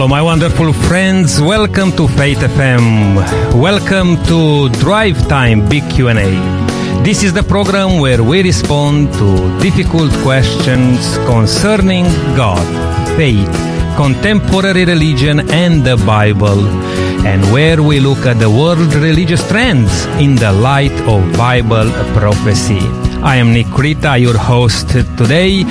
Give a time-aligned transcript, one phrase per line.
[0.00, 1.42] Hello, my wonderful friends.
[1.42, 3.16] Welcome to Faith FM.
[3.60, 6.14] Welcome to Drive Time Big Q&A.
[7.04, 12.64] This is the program where we respond to difficult questions concerning God,
[13.14, 13.52] faith,
[13.98, 16.66] contemporary religion, and the Bible,
[17.26, 22.80] and where we look at the world religious trends in the light of Bible prophecy.
[23.22, 25.64] I am Nick Rita, your host today.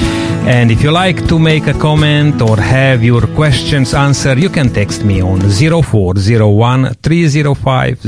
[0.46, 4.72] And if you like to make a comment or have your questions answered, you can
[4.72, 8.00] text me on 0401 305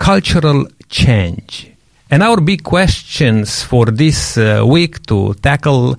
[0.00, 1.70] cultural change.
[2.10, 5.96] And our big questions for this uh, week to tackle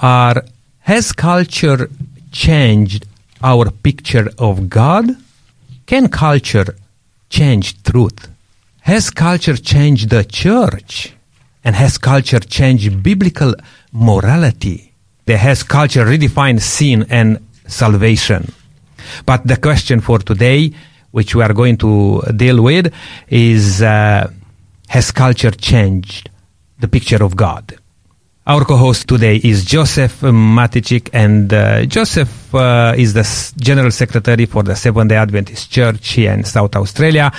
[0.00, 0.44] are
[0.80, 1.88] Has culture
[2.32, 3.06] changed
[3.42, 5.16] our picture of God?
[5.86, 6.76] Can culture
[7.30, 8.28] change truth?
[8.80, 11.14] Has culture changed the church?
[11.64, 13.54] And has culture changed biblical
[13.92, 14.92] morality?
[15.26, 18.52] Has culture redefined sin and salvation?
[19.24, 20.72] But the question for today
[21.16, 22.92] which we are going to deal with
[23.28, 24.30] is uh,
[24.88, 26.28] Has culture changed
[26.78, 27.64] the picture of God?
[28.46, 33.24] Our co-host today is Joseph Matichik, and uh, Joseph uh, is the
[33.58, 37.30] General Secretary for the Seventh Day Adventist Church here in South Australia,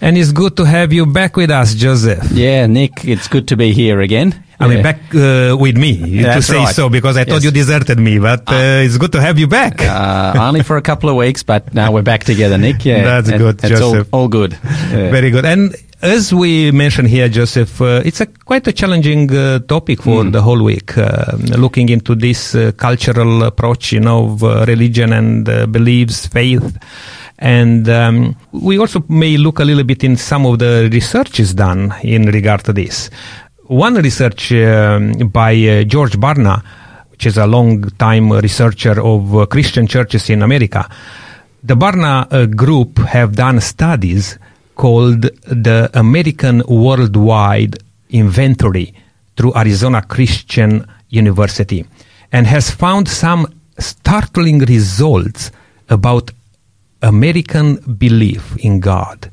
[0.00, 2.30] and it's good to have you back with us, Joseph.
[2.32, 4.42] Yeah, Nick, it's good to be here again.
[4.58, 6.74] I mean, back uh, with me to say right.
[6.74, 9.46] so because I thought you deserted me, but uh, uh, it's good to have you
[9.46, 9.82] back.
[9.82, 12.84] Uh, only for a couple of weeks, but now we're back together, Nick.
[12.84, 14.08] Yeah, that's good, Joseph.
[14.12, 14.52] All, all, good.
[14.52, 15.10] Yeah.
[15.10, 15.44] Very good.
[15.44, 20.22] And as we mentioned here, Joseph, uh, it's a quite a challenging uh, topic for
[20.24, 20.32] mm.
[20.32, 20.96] the whole week,
[21.56, 26.78] looking into this cultural approach, you know, of religion and beliefs, faith.
[27.38, 31.94] And um, we also may look a little bit in some of the researches done
[32.02, 33.10] in regard to this
[33.68, 36.62] one research um, by uh, George Barna,
[37.10, 40.88] which is a long time researcher of uh, Christian churches in America,
[41.62, 44.38] the Barna uh, group have done studies
[44.76, 47.76] called the American Worldview
[48.10, 48.94] Inventory
[49.36, 51.84] through Arizona Christian University
[52.30, 53.46] and has found some
[53.78, 55.50] startling results
[55.88, 56.30] about
[57.02, 59.30] American belief in God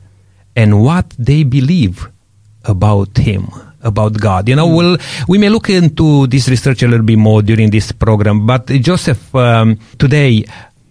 [0.55, 2.07] and what they believe
[2.65, 3.49] about Him
[3.81, 4.47] about God.
[4.47, 4.77] You know, mm.
[4.77, 8.67] we'll, we may look into this research a little bit more during this program, but
[8.67, 10.45] Joseph, um, today,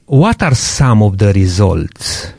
[0.07, 2.33] what are some of the results?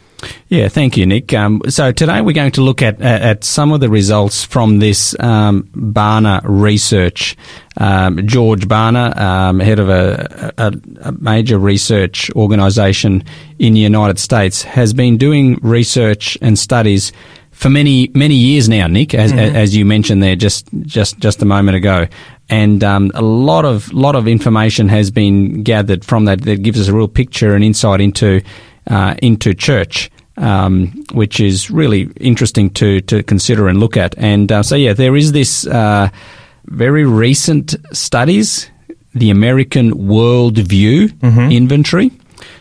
[0.50, 1.34] Yeah, thank you, Nick.
[1.34, 5.16] Um, so today we're going to look at, at some of the results from this
[5.20, 7.36] um, Barna research.
[7.78, 13.24] Um, George Barna, um, head of a, a, a, major research organisation
[13.58, 17.12] in the United States, has been doing research and studies
[17.54, 19.56] for many many years now, Nick, as, mm-hmm.
[19.56, 22.08] as you mentioned there just just just a moment ago,
[22.50, 26.80] and um, a lot of lot of information has been gathered from that that gives
[26.80, 28.42] us a real picture and insight into
[28.88, 30.12] uh, into church.
[30.36, 34.18] Um, which is really interesting to, to consider and look at.
[34.18, 36.10] And uh, so, yeah, there is this uh,
[36.66, 38.72] very recent studies,
[39.14, 41.52] the American Worldview mm-hmm.
[41.52, 42.12] Inventory,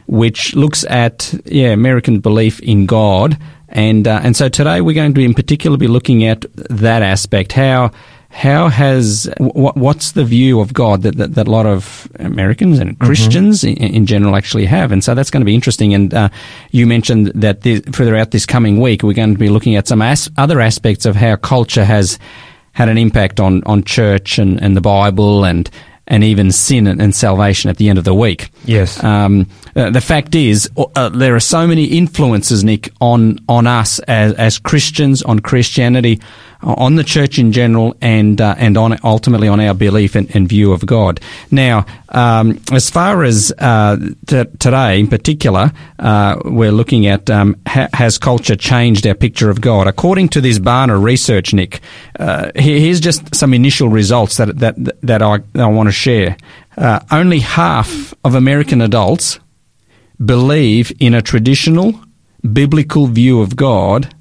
[0.06, 3.38] which looks at yeah American belief in God
[3.72, 7.52] and uh, and so today we're going to in particular be looking at that aspect.
[7.52, 7.90] How
[8.32, 12.78] how has what, what's the view of God that, that, that a lot of Americans
[12.78, 13.04] and mm-hmm.
[13.04, 13.82] Christians mm-hmm.
[13.82, 15.92] in, in, general actually have, and so that's going to be interesting.
[15.92, 16.28] And uh,
[16.70, 20.00] you mentioned that this, out this coming week we're going to be looking at some
[20.00, 22.18] as- other aspects of how culture has
[22.72, 25.70] had an impact on on church and, and the Bible and
[26.08, 28.50] and even sin and, salvation at the end of the week.
[28.64, 29.02] Yes.
[29.02, 33.98] Um, uh, the fact is, uh, there are so many influences, Nick, on on us
[34.00, 36.20] as, as Christians, on Christianity,
[36.62, 40.48] on the church in general, and uh, and on ultimately on our belief and, and
[40.48, 41.20] view of God.
[41.50, 43.96] Now, um, as far as uh,
[44.26, 49.50] t- today in particular, uh, we're looking at um, ha- has culture changed our picture
[49.50, 49.86] of God?
[49.86, 51.80] According to this Barna research, Nick,
[52.18, 56.36] uh, here's just some initial results that that that I, I want to share.
[56.76, 59.38] Uh, only half of American adults
[60.24, 62.00] believe in a traditional
[62.52, 64.14] biblical view of God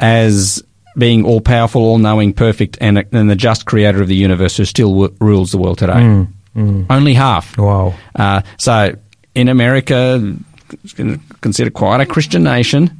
[0.00, 0.62] as
[0.98, 4.64] being all powerful, all knowing, perfect, and, and the just creator of the universe who
[4.64, 5.92] still w- rules the world today.
[5.92, 6.86] Mm, mm.
[6.90, 7.56] Only half.
[7.56, 7.94] Wow.
[8.14, 8.96] Uh, so
[9.34, 10.36] in America,
[11.40, 12.90] considered quite a Christian nation,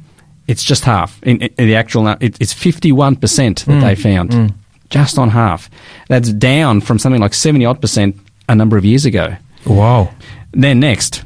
[0.47, 1.21] it's just half.
[1.23, 4.31] In, in the actual, it, it's 51% that mm, they found.
[4.31, 4.53] Mm.
[4.89, 5.69] Just on half.
[6.07, 8.15] That's down from something like 70 odd percent
[8.47, 9.35] a number of years ago.
[9.67, 10.11] Wow.
[10.51, 11.23] Then next,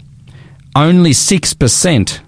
[0.75, 2.19] only 6%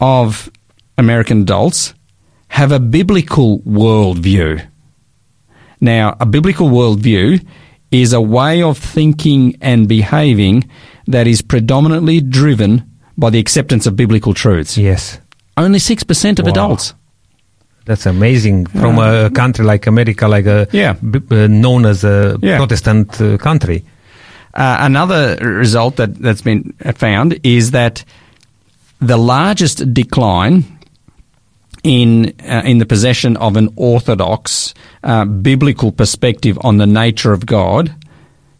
[0.00, 0.50] of
[0.96, 1.92] American adults
[2.48, 4.66] have a biblical worldview.
[5.80, 7.44] Now, a biblical worldview
[7.90, 10.68] is a way of thinking and behaving
[11.06, 12.82] that is predominantly driven
[13.16, 14.76] by the acceptance of biblical truths.
[14.76, 15.18] Yes.
[15.56, 16.50] Only 6% of Wow.
[16.52, 16.94] adults.
[17.84, 20.94] That's amazing from a country like America, like a Yeah.
[20.94, 22.56] b- uh, known as a Yeah.
[22.56, 23.84] Protestant uh, country.
[24.54, 28.02] Uh, another result that, that's been found is that
[29.00, 30.64] the largest decline
[31.86, 34.74] in uh, in the possession of an orthodox
[35.04, 37.94] uh, biblical perspective on the nature of God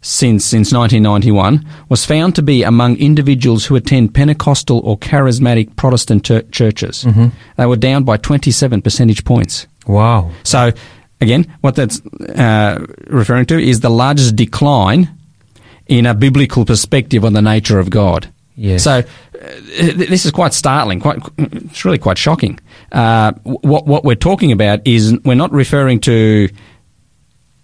[0.01, 6.23] since since 1991 was found to be among individuals who attend Pentecostal or charismatic Protestant
[6.23, 7.05] chur- churches.
[7.57, 9.67] They were down by 27 percentage points.
[9.87, 10.31] Wow.
[10.43, 10.71] So,
[11.19, 15.09] again, what that's uh, referring to is the largest decline
[15.87, 18.31] in a biblical perspective on the nature of God.
[18.59, 18.83] Yes.
[18.83, 19.03] So, uh,
[19.75, 20.99] this is quite startling.
[20.99, 22.59] Quite, it's really quite shocking.
[22.91, 26.49] Uh, what what we're talking about is we're not referring to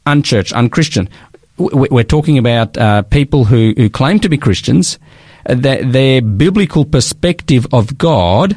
[0.06, 1.10] unchurched, unchristian.
[1.57, 5.00] We're talking about uh, people who, who claim to be Christians.
[5.45, 8.54] That their biblical perspective of God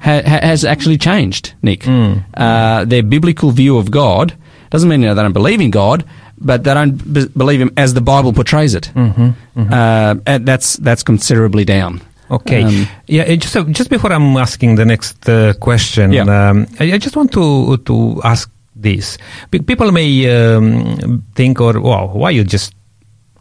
[0.00, 1.86] ha- ha- has actually changed, Nick.
[1.88, 4.36] Uh, their biblical view of God
[4.70, 6.04] doesn't mean you know, they don't believe in God,
[6.38, 8.90] but they don't b- believe Him as the Bible portrays it.
[8.94, 9.72] Mm-hmm.
[9.72, 12.00] Uh, and that's that's considerably down.
[12.30, 12.62] Okay.
[12.62, 13.34] Um, yeah.
[13.36, 16.24] Just uh, just before I'm asking the next uh, question, Yeah.
[16.50, 19.18] um, I, I just want to to ask this.
[19.50, 22.74] Pe- People may um, think, or wow, why you just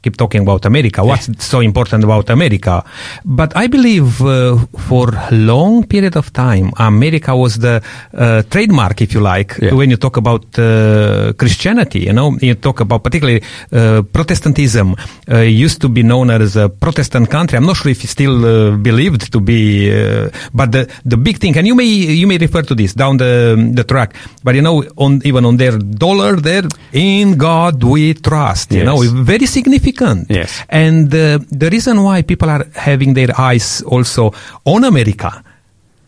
[0.03, 1.03] keep talking about America?
[1.03, 2.83] What's so important about America?
[3.25, 4.57] But I believe uh,
[4.87, 7.81] for a long period of time, America was the
[8.13, 9.73] uh, trademark, if you like, Yeah.
[9.73, 12.01] when you talk about uh, Christianity.
[12.09, 13.41] You know, you talk about particularly
[13.71, 14.95] uh, Protestantism.
[15.31, 17.57] Uh, used to be known as a Protestant country.
[17.57, 21.37] I'm not sure if it's still uh, believed to be, uh, but the the big
[21.39, 21.85] thing, and you may
[22.21, 23.33] you may refer to this down the
[23.79, 24.09] the track.
[24.43, 28.71] But you know, on even on their dollar, there in God we trust.
[28.73, 28.87] You Yes.
[28.89, 28.99] know,
[29.33, 29.92] very significant.
[30.29, 30.63] Yes.
[30.69, 34.33] And uh, the reason why people are having their eyes also
[34.65, 35.43] on America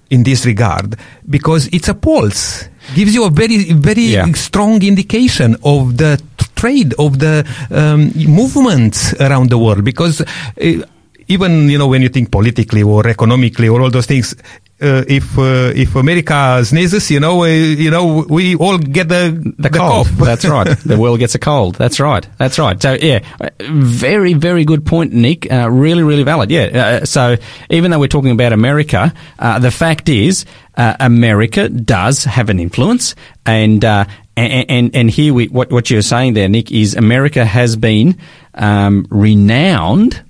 [0.10, 0.96] in this regard,
[1.30, 4.26] because it's a pulse, gives you a very, very Yeah.
[4.34, 6.22] strong indication of the
[6.56, 9.84] trade, of the um, movements around the world.
[9.84, 10.86] Because uh,
[11.28, 14.36] even, you know, when you think politically or economically or all those things,
[14.82, 19.54] uh, if uh, if America sneezes, you know, uh, you know, we all get the
[19.58, 20.08] the, cold.
[20.08, 20.18] cough.
[20.18, 20.68] That's right.
[20.86, 21.76] The world gets a cold.
[21.76, 22.28] That's right.
[22.38, 22.82] That's right.
[22.82, 23.20] So yeah,
[23.62, 25.50] very very good point, Nick.
[25.52, 26.52] Uh, really really valid.
[26.52, 27.00] Yeah.
[27.02, 27.38] Uh, so
[27.70, 30.46] even though we're talking about America, uh, the fact is
[30.76, 34.06] uh, America does have an influence, and uh,
[34.36, 38.18] and, and and here we what what you're saying there, Nick, is America has been
[38.54, 40.22] um, renowned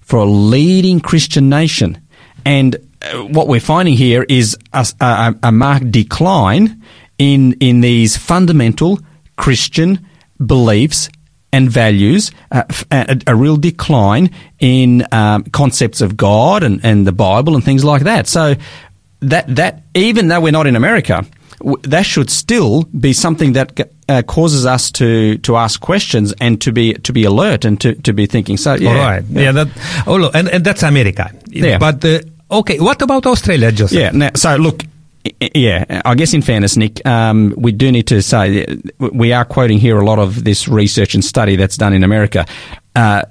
[0.00, 2.00] for a leading Christian nation.
[2.44, 2.76] And
[3.30, 6.82] what we're finding here is a, a, a marked decline
[7.18, 8.98] in, in these fundamental
[9.36, 10.06] Christian
[10.44, 11.08] beliefs
[11.52, 12.62] and values, uh,
[12.92, 14.30] a, a real decline
[14.60, 18.26] in um, concepts of God and, and the Bible and things like that.
[18.28, 18.54] So
[19.20, 21.24] that, that even though we're not in America,
[21.58, 26.32] w- that should still be something that g- uh, causes us to, to ask questions
[26.40, 28.56] and to be to be alert and to, to be thinking.
[28.56, 29.24] So yeah, All right.
[29.28, 29.52] Yeah.
[29.52, 30.04] that.
[30.06, 31.32] Oh, look, and, and that's America.
[31.48, 31.78] Yeah.
[31.78, 33.98] But uh, okay, what about Australia, Joseph?
[33.98, 34.10] Yeah.
[34.12, 34.82] Now, so look,
[35.54, 36.02] yeah.
[36.04, 38.66] I guess in fairness, Nick, um, we do need to say
[38.98, 42.46] we are quoting here a lot of this research and study that's done in America.
[42.96, 43.22] Uh,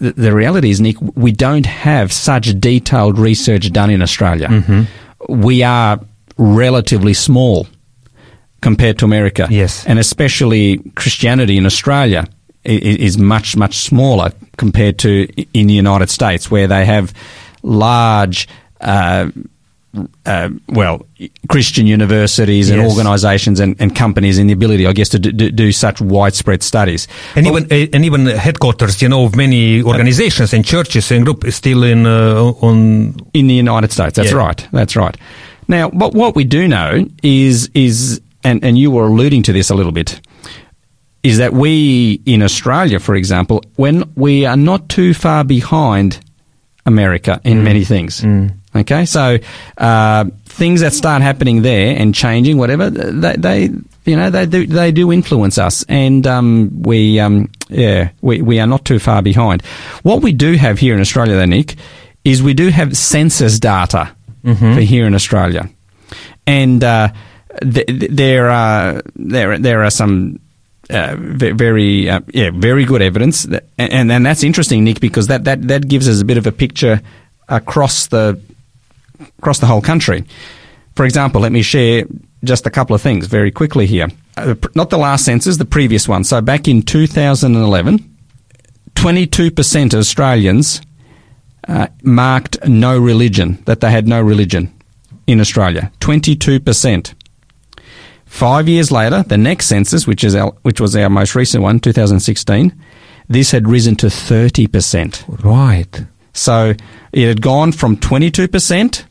[0.00, 4.86] the, the reality is, Nick, we don't have such detailed research done in Australia.
[5.28, 6.00] We are
[6.36, 7.66] relatively small
[8.60, 9.46] compared to America.
[9.50, 9.86] Yes.
[9.86, 12.26] And especially Christianity in Australia
[12.64, 17.12] is much, much smaller compared to in the United States, where they have
[17.64, 18.46] large,
[18.80, 19.30] uh,
[20.26, 21.06] uh, well,
[21.48, 22.90] Christian universities and Yes.
[22.90, 27.06] organisations and, and companies in the ability, I guess, to do, do such widespread studies.
[27.36, 31.54] And even uh, and even headquarters, you know, of many organizations and churches and groups
[31.56, 33.14] still in uh, on.
[33.34, 34.16] in the United States.
[34.16, 34.46] That's Yeah.
[34.46, 34.68] right.
[34.72, 35.16] That's right.
[35.68, 39.70] Now, what what we do know is is and and you were alluding to this
[39.70, 40.20] a little bit
[41.22, 46.18] is that we in Australia, for example, when we are not too far behind
[46.86, 48.22] America in many things.
[48.76, 49.38] Okay, so
[49.78, 53.60] uh, things that start happening there and changing, whatever they, they
[54.04, 58.58] you know they do they do influence us, and um, we um, yeah we we
[58.60, 59.62] are not too far behind.
[60.02, 61.76] What we do have here in Australia, though, Nick,
[62.24, 64.10] is we do have census data
[64.74, 65.70] for here in Australia,
[66.46, 67.08] and uh,
[67.62, 70.40] th- th- there are there there are some
[70.90, 73.44] uh, very uh, yeah very good evidence.
[73.44, 76.46] That, and and that's interesting Nick because that, that that gives us a bit of
[76.46, 77.00] a picture
[77.48, 78.40] across the
[79.38, 80.24] across the whole country.
[80.94, 82.04] For example let me share
[82.44, 84.08] just a couple of things very quickly here.
[84.36, 86.24] Uh, not the last census the previous one.
[86.24, 88.14] So back in 2011
[88.94, 90.80] 22% of Australians
[91.68, 94.72] uh, marked no religion that they had no religion
[95.26, 95.90] in Australia.
[96.00, 97.14] 22%
[98.34, 101.78] Five years later, the next census, which is our, which was our most recent one,
[101.78, 102.76] 2016,
[103.28, 105.44] this had risen to 30%.
[105.44, 106.04] Right.
[106.32, 106.74] So
[107.12, 109.04] it had gone from 22%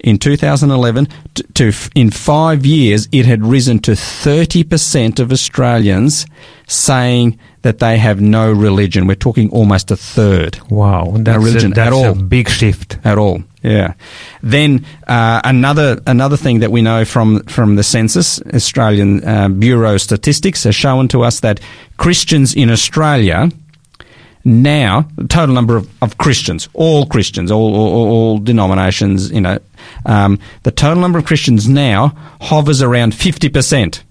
[0.00, 6.26] in 2011 to, to f- in five years, it had risen to 30% of Australians
[6.66, 9.06] saying that they have no religion.
[9.06, 11.14] We're talking almost a third Wow.
[11.16, 12.10] That's, religion a, that's at all.
[12.10, 12.98] a big shift.
[13.04, 13.42] at all.
[13.62, 13.94] Yeah.
[14.42, 19.96] Then uh, another another thing that we know from from the census, Australian uh, Bureau
[19.96, 21.58] Statistics has shown to us that
[21.96, 23.48] Christians in Australia
[24.46, 29.58] now the total number of, of Christians, all Christians, all all, all denominations, you know,
[30.06, 34.04] um, the total number of Christians now hovers around fifty percent.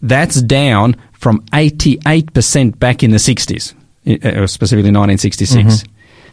[0.00, 3.74] That's down from eighty eight percent back in the sixties,
[4.06, 5.84] uh, specifically nineteen sixty six.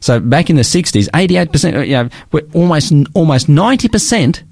[0.01, 4.43] So back in the 60s, 88%, uh, you know, we're almost, almost 90%,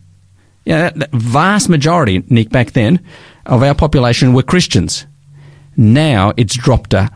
[0.65, 2.99] you know, that, that vast majority, Nick, back then,
[3.45, 5.05] of our population were Christians.
[5.77, 7.11] Now it's dropped to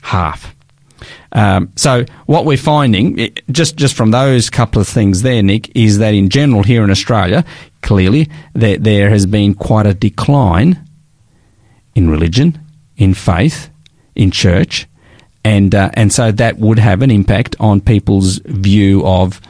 [0.00, 0.53] half.
[1.34, 5.98] Um, so what we're finding, just just from those couple of things there, Nick, is
[5.98, 7.44] that in general here in Australia,
[7.82, 10.80] clearly there there has been quite a decline
[11.94, 12.58] in religion,
[12.96, 13.68] in faith,
[14.14, 14.86] in church,
[15.44, 19.40] and uh, and so that would have an impact on people's view of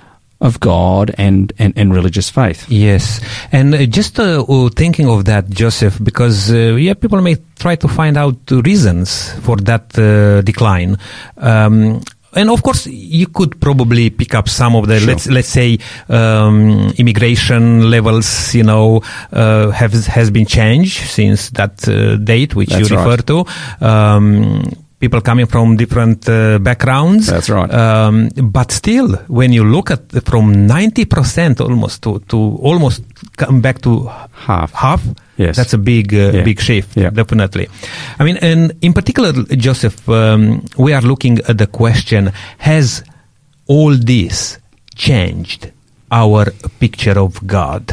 [0.44, 2.68] of God and, and, and religious faith.
[2.68, 3.20] Yes,
[3.50, 7.74] and uh, just uh, uh, thinking of that, Joseph, because uh, yeah, people may try
[7.76, 10.98] to find out reasons for that uh, decline.
[11.38, 12.02] Um,
[12.36, 15.06] and of course, you could probably pick up some of the Sure.
[15.06, 18.54] let's let's say um, immigration levels.
[18.54, 23.04] You know, uh, have has been changed since that uh, date, which That's you right.
[23.06, 23.84] refer to.
[23.84, 27.26] Um, people coming from different uh, backgrounds.
[27.26, 27.70] That's right.
[27.70, 33.02] Um, but still, when you look at the- from 90% almost to, to almost
[33.36, 33.92] come back to
[34.46, 34.72] Half.
[34.72, 35.02] half,
[35.36, 35.56] Yes.
[35.58, 36.44] that's a big, uh, Yeah.
[36.44, 37.10] big shift, Yeah.
[37.10, 37.66] definitely.
[38.20, 39.32] I mean, and in particular,
[39.66, 40.42] Joseph, um,
[40.78, 43.02] we are looking at the question, has
[43.66, 44.58] all this
[44.94, 45.62] changed
[46.10, 46.44] our
[46.80, 47.84] picture of God?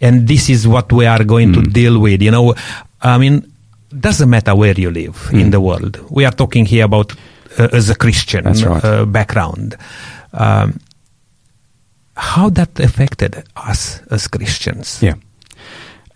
[0.00, 1.62] And this is what we are going Hmm.
[1.62, 2.22] to deal with.
[2.22, 2.54] You know,
[3.02, 3.34] I mean,
[3.90, 5.98] doesn't matter where you live in the world.
[6.10, 7.12] We are talking here about
[7.58, 8.64] uh, as a Christian Hmm.
[8.64, 8.84] Right.
[8.84, 9.76] uh, background.
[10.32, 10.78] Um,
[12.16, 14.98] how that affected us as Christians?
[15.02, 15.14] Yeah.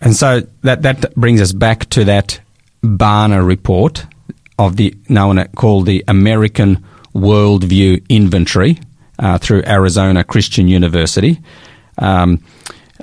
[0.01, 2.39] And so that, that brings us back to that
[2.83, 4.05] Barna report
[4.59, 6.83] of the now called the American
[7.15, 8.79] Worldview Inventory
[9.19, 11.39] uh, through Arizona Christian University,
[11.97, 12.43] um,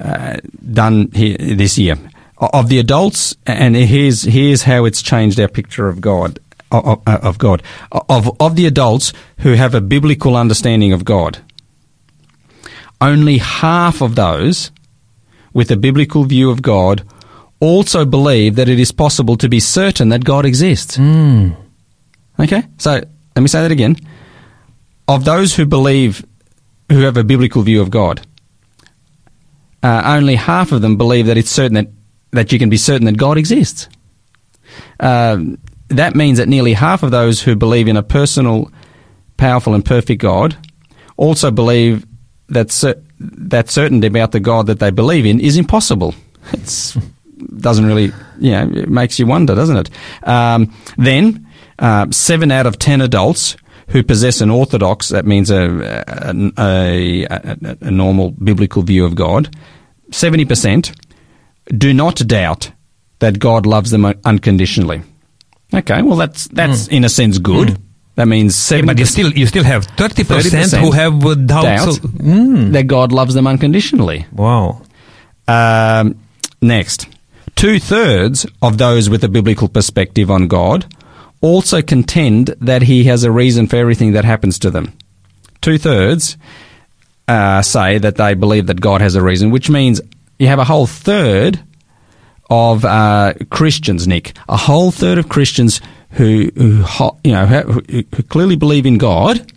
[0.01, 0.37] uh,
[0.73, 1.97] done here this year.
[2.41, 6.39] Of the adults, and here's here's how it's changed our picture of God.
[6.73, 11.39] Of, of God, of of the adults who have a biblical understanding of God,
[13.01, 14.71] only half of those
[15.53, 17.03] with a biblical view of God
[17.61, 20.99] also believe that it is possible to be certain that God exists.
[22.39, 22.63] Okay?
[22.79, 23.97] So let me say that again.
[25.09, 26.25] Of those who believe,
[26.89, 28.27] who have a biblical view of God,
[29.83, 31.89] uh, only half of them believe that it's certain that,
[32.33, 33.89] that you can be certain that God exists.
[35.01, 35.59] Um,
[35.89, 38.71] that means that nearly half of those who believe in a personal,
[39.37, 40.57] powerful, and perfect God
[41.17, 42.07] also believe
[42.49, 46.15] that cer- that certainty about the God that they believe in is impossible.
[47.43, 49.91] It doesn't really, you know, it makes you wonder, doesn't it?
[50.25, 51.47] Um, then,
[51.79, 53.57] uh, seven out of ten adults
[53.89, 59.15] who possess an orthodox, that means a, a, a, a, a normal biblical view of
[59.15, 59.57] God,
[60.11, 60.95] 70%
[61.67, 62.73] do not doubt
[63.21, 65.03] that God loves them unconditionally.
[65.73, 67.79] Okay, well, that's, that's in a sense good.
[68.17, 68.87] That means 70%.
[68.87, 71.65] But you still you still have 30%, 30% who have doubts.
[71.65, 72.73] doubt So- Mm.
[72.73, 74.27] that God loves them unconditionally.
[74.33, 74.83] Wow.
[75.49, 76.17] Um,
[76.61, 77.07] next,
[77.57, 80.87] two thirds of those with a biblical perspective on God
[81.41, 84.93] also contend that He has a reason for everything that happens to them.
[85.63, 86.37] Two thirds
[87.29, 90.01] uh, say that they believe that God has a reason, which means
[90.41, 91.61] you have a whole third
[92.49, 95.81] of uh, Christians, Nick, a whole third of Christians
[96.13, 96.85] who, who
[97.23, 99.53] you know, who, who clearly believe in God,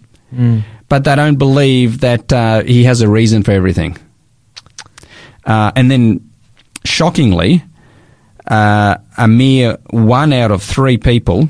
[0.89, 3.97] but they don't believe that uh, He has a reason for everything.
[5.45, 6.29] Uh, and then,
[6.85, 7.63] shockingly,
[8.47, 11.47] uh, a mere one out of three people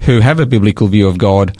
[0.00, 1.58] who have a biblical view of God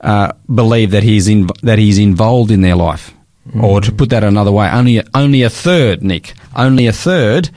[0.00, 3.12] uh, believe that he's in, that he's involved in their life.
[3.60, 7.50] Or to put that another way, only only a third, Nick, only a third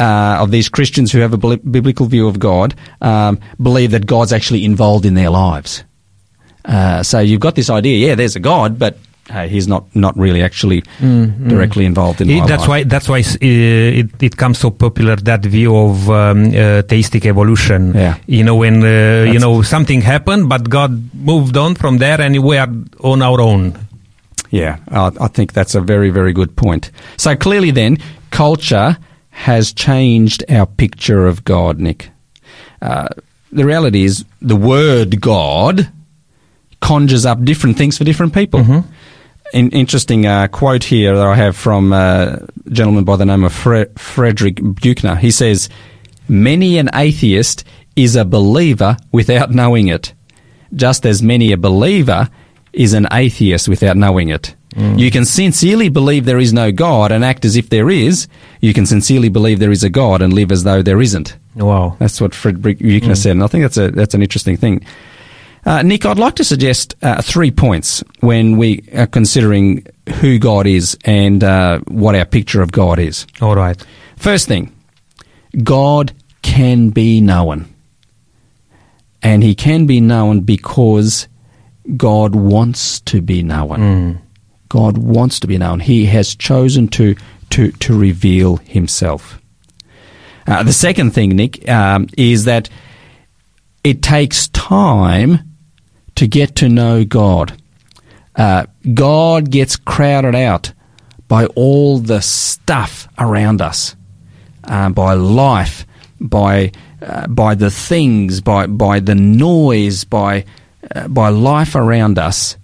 [0.00, 4.32] uh, of these Christians who have a biblical view of God um, believe that God's
[4.32, 5.84] actually involved in their lives.
[6.64, 8.98] Uh, so you've got this idea, yeah, there's a God, but
[9.30, 12.68] hey, he's not, not really actually directly involved in It- that's life.
[12.68, 17.24] why that's why uh, it it comes so popular that view of um, uh, theistic
[17.26, 17.92] evolution.
[17.94, 18.16] Yeah.
[18.26, 22.42] You know when uh, you know something happened, but God moved on from there, and
[22.42, 22.68] we are
[23.00, 23.72] on our own.
[24.50, 26.90] Yeah, I I think that's a very, very good point.
[27.16, 27.98] So clearly, then,
[28.30, 28.96] culture
[29.30, 32.10] has changed our picture of God, Nick.
[32.82, 33.08] Uh,
[33.52, 35.88] the reality is, the word God
[36.80, 38.60] conjures up different things for different people.
[39.54, 42.36] In, interesting uh, quote here that I have from uh,
[42.66, 45.16] a gentleman by the name of Fre- Frederick Buechner.
[45.16, 45.70] He says,
[46.28, 47.64] Many an atheist
[47.96, 50.12] is a believer without knowing it,
[50.74, 52.28] just as many a believer
[52.78, 54.54] is an atheist without knowing it.
[54.76, 58.28] You can sincerely believe there is no God and act as if there is.
[58.60, 61.36] You can sincerely believe there is a God and live as though there isn't.
[61.56, 61.96] Wow.
[61.98, 64.84] That's what Frederick Buechner said, and I think that's a that's an interesting thing.
[65.66, 69.84] Uh, Nick, I'd like to suggest uh, three points when we are considering
[70.20, 73.26] who God is and uh, what our picture of God is.
[73.40, 73.84] All right.
[74.16, 74.72] First thing,
[75.64, 77.66] God can be known.
[79.22, 81.26] And he can be known because
[81.96, 84.20] God wants to be known.
[84.68, 85.80] God wants to be known.
[85.80, 87.16] He has chosen to,
[87.50, 89.40] to, to reveal himself.
[90.46, 92.68] Uh, the second thing, Nick, um, is that
[93.84, 95.40] it takes time
[96.16, 97.60] to get to know God.
[98.34, 100.72] Uh, God gets crowded out
[101.26, 103.94] by all the stuff around us,
[104.64, 105.86] uh, by life,
[106.20, 110.44] by uh, by the things, by by the noise, by
[111.08, 112.56] by life around us,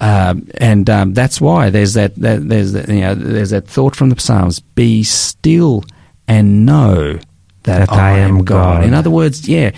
[0.00, 3.96] um, and um, that's why there's that, that there's that, you know there's that thought
[3.96, 5.84] from the Psalms: "Be still
[6.28, 7.18] and know
[7.62, 8.84] that, That I am God.
[8.84, 9.72] In other words, yeah,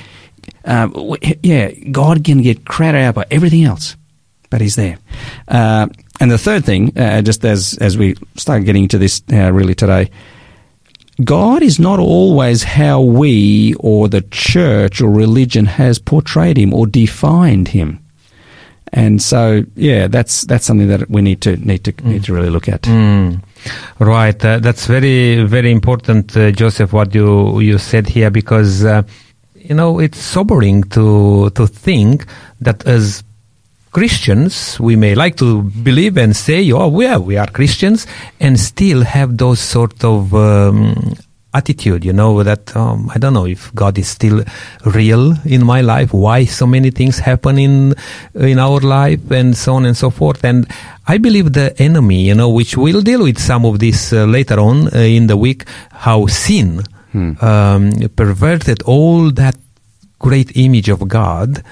[0.65, 3.97] uh, w- yeah, God can get crowded out by everything else,
[4.51, 4.99] but He's there.
[5.47, 5.89] Uh,
[6.21, 9.75] and the third thing, uh, just as as we start getting into this uh, really
[9.75, 10.11] today,
[11.25, 16.87] God is not always how we or the church or religion has portrayed Him or
[16.87, 18.05] defined Him.
[18.93, 22.51] And so, yeah, that's that's something that we need to need to need to really
[22.51, 22.83] look at.
[22.83, 23.43] Mm.
[23.99, 24.45] Right.
[24.45, 29.03] Uh, that's very, very important, uh, Joseph, what you, you said here, because, uh,
[29.55, 32.27] you know, it's sobering to, to think
[32.61, 33.23] that as
[33.93, 38.07] Christians, we may like to believe and say, oh, we are, we are Christians,
[38.39, 41.15] and still have those sort of um,
[41.55, 44.45] attitude, you know, that um, I don't know if God is still
[44.85, 47.95] real in my life, why so many things happen in
[48.35, 50.45] in our life, and so on and so forth.
[50.45, 50.67] And
[51.07, 54.61] I believe the enemy, you know, which we'll deal with some of this uh, later
[54.61, 56.83] on uh, in the week, how sin
[57.41, 59.57] um, perverted all that
[60.19, 61.65] great image of God.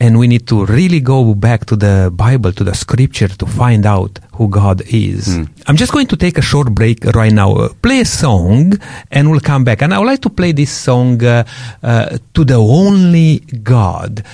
[0.00, 3.86] And we need to really go back to the Bible, to the scripture to find
[3.86, 5.38] out who God is.
[5.66, 8.72] I'm just going to take a short break right now, uh, play a song,
[9.10, 9.82] and we'll come back.
[9.82, 11.44] And I would like to play this song, uh,
[11.82, 14.24] uh, To the Only God.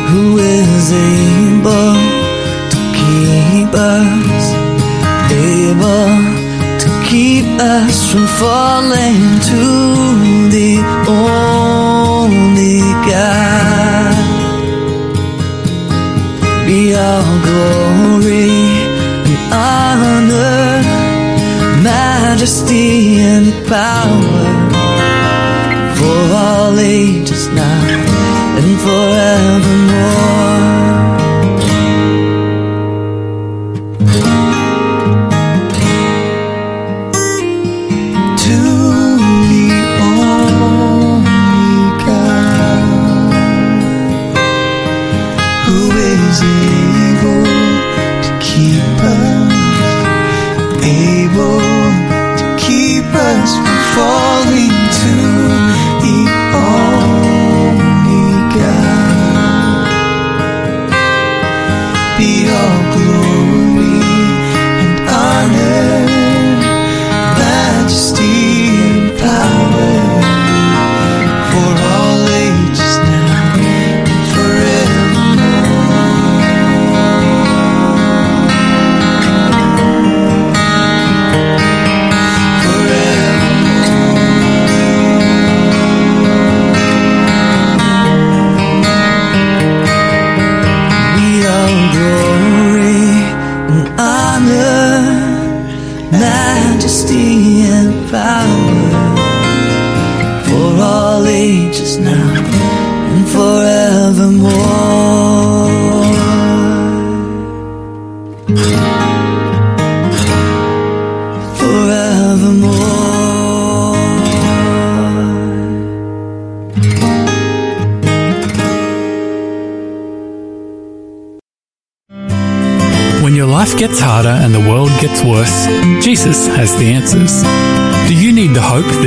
[0.09, 1.26] who is able to
[3.87, 4.45] us,
[5.31, 6.11] able
[6.83, 9.19] to keep us from falling
[9.51, 9.63] to
[10.55, 10.73] the
[11.07, 12.79] only
[13.11, 14.25] God.
[16.67, 18.51] Be all glory
[19.29, 20.83] and honor
[21.81, 24.45] majesty and power
[25.97, 27.81] for all ages now
[28.59, 30.56] and forevermore.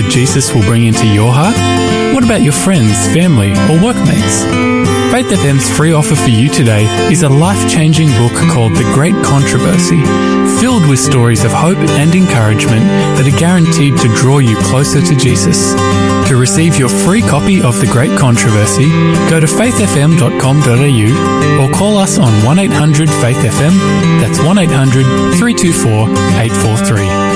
[0.01, 1.55] That Jesus will bring into your heart?
[2.15, 4.41] What about your friends, family, or workmates?
[5.13, 9.15] Faith FM's free offer for you today is a life changing book called The Great
[9.23, 10.01] Controversy,
[10.61, 12.81] filled with stories of hope and encouragement
[13.19, 15.75] that are guaranteed to draw you closer to Jesus.
[16.29, 18.89] To receive your free copy of The Great Controversy,
[19.29, 23.77] go to faithfm.com.au or call us on 1800 Faith FM.
[24.23, 25.05] That's 1800
[25.37, 26.09] 324
[26.41, 27.30] 843.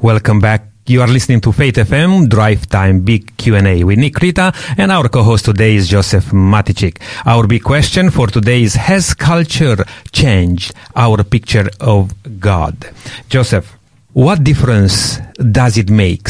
[0.00, 0.64] Welcome back.
[0.86, 5.08] You are listening to Faith FM Drive Time Big Q&A with Nick Rita and our
[5.08, 6.98] co-host today is Joseph Matichik.
[7.26, 12.76] Our big question for today is Has culture changed our picture of God?
[13.28, 13.76] Joseph,
[14.12, 15.18] what difference
[15.52, 16.28] does it make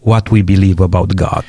[0.00, 1.44] what we believe about God?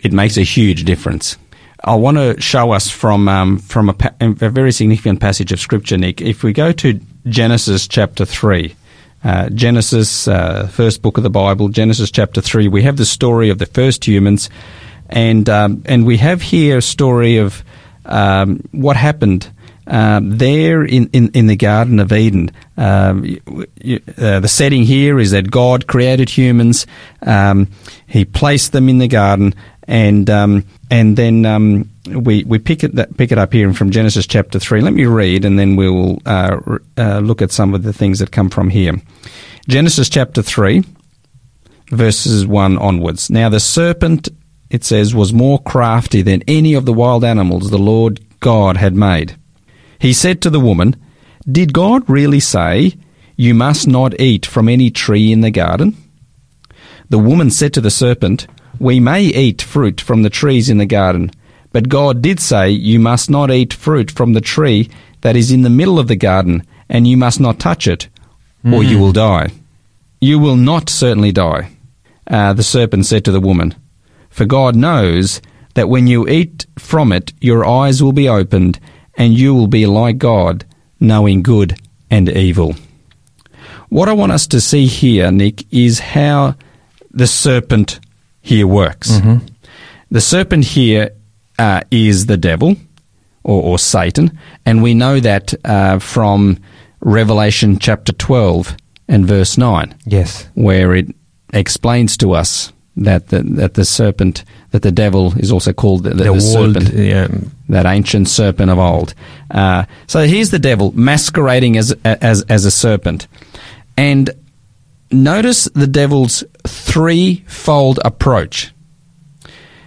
[0.00, 1.36] It makes a huge difference.
[1.82, 5.58] I want to show us from um, from a, pa- a very significant passage of
[5.60, 6.20] scripture, Nick.
[6.20, 8.76] If we go to Genesis chapter three,
[9.24, 13.50] uh, Genesis, uh, first book of the Bible, Genesis chapter three, we have the story
[13.50, 14.48] of the first humans,
[15.08, 17.62] and um, and we have here a story of
[18.06, 19.50] um, what happened.
[19.86, 22.52] Um, there in, in, in the Garden of Eden.
[22.76, 26.86] Um, you- uh, the setting here is that God created humans,
[27.22, 27.66] um,
[28.06, 29.52] He placed them in the garden,
[29.88, 34.26] and um, and then we we pick it that, pick it up here from Genesis
[34.26, 34.80] chapter three.
[34.80, 36.58] Let me read, and then we'll uh,
[36.96, 38.94] uh, look at some of the things that come from here.
[39.68, 40.84] Genesis chapter three,
[41.90, 43.30] verses one onwards.
[43.30, 44.28] Now the serpent,
[44.70, 48.94] it says, was more crafty than any of the wild animals the Lord God had
[48.94, 49.36] made.
[49.98, 50.96] He said to the woman,
[51.50, 52.94] Did God really say,
[53.36, 55.96] You must not eat from any tree in the garden?
[57.10, 58.46] The woman said to the serpent,
[58.78, 61.30] We may eat fruit from the trees in the garden,
[61.72, 64.88] but God did say, You must not eat fruit from the tree
[65.20, 68.08] that is in the middle of the garden, and you must not touch it,
[68.64, 69.50] or you will die.
[70.20, 71.70] You will not certainly die.
[72.26, 73.74] Uh, the serpent said to the woman,
[74.28, 75.40] For God knows
[75.74, 78.78] that when you eat from it, your eyes will be opened,
[79.16, 80.64] and you will be like God,
[80.98, 81.78] knowing good
[82.10, 82.74] and evil.
[83.88, 86.54] What I want us to see here, Nick, is how
[87.10, 87.98] the serpent
[88.40, 89.10] here works.
[90.10, 91.10] The serpent here
[91.60, 92.74] uh, is the devil
[93.44, 96.58] or, or Satan, and we know that uh, from
[97.00, 98.76] Revelation chapter 12
[99.08, 100.48] and verse 9 Yes.
[100.54, 101.06] where it
[101.52, 106.10] explains to us that the, that the serpent, that the devil is also called the,
[106.10, 107.28] the, The, serpent, yeah,
[107.68, 109.14] that ancient serpent of old.
[109.50, 113.26] Uh, so here's the devil masquerading as as as a serpent,
[113.96, 114.30] and
[115.10, 118.72] notice the devil's threefold approach.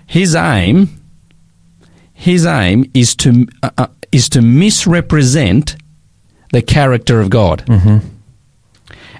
[0.07, 0.89] His aim,
[2.23, 5.75] his aim is to uh, uh, is to misrepresent
[6.53, 7.63] the character of God.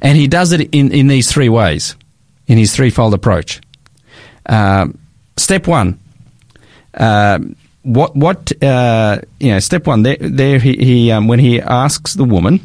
[0.02, 1.96] And he does it in, in these three ways,
[2.48, 3.62] in his threefold approach.
[4.46, 4.98] Um,
[5.36, 6.00] step one,
[6.94, 9.60] um, what what uh, you know?
[9.60, 12.60] Step one, there, there he, he um, when he asks the woman,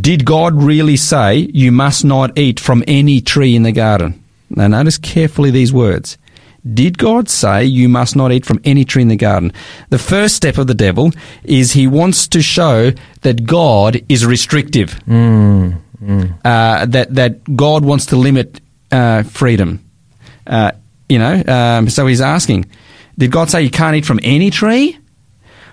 [0.00, 4.22] did God really say you must not eat from any tree in the garden?
[4.48, 6.16] Now notice carefully these words.
[6.74, 9.52] Did God say you must not eat from any tree in the garden?
[9.90, 11.12] The first step of the devil
[11.44, 12.92] is he wants to show
[13.22, 14.98] that God is restrictive
[16.44, 19.84] uh, that that God wants to limit uh, freedom.
[20.46, 20.72] Uh,
[21.08, 22.66] you know, um, so he's asking,
[23.16, 24.98] did God say you can't eat from any tree?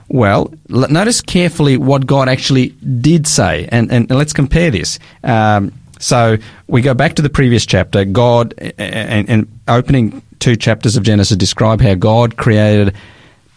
[0.08, 5.00] Well, l- notice carefully what God actually did say, and, and let's compare this.
[5.24, 8.06] Um, so we go back to the previous chapter.
[8.06, 12.96] God, and, and opening two chapters of Genesis describe how God created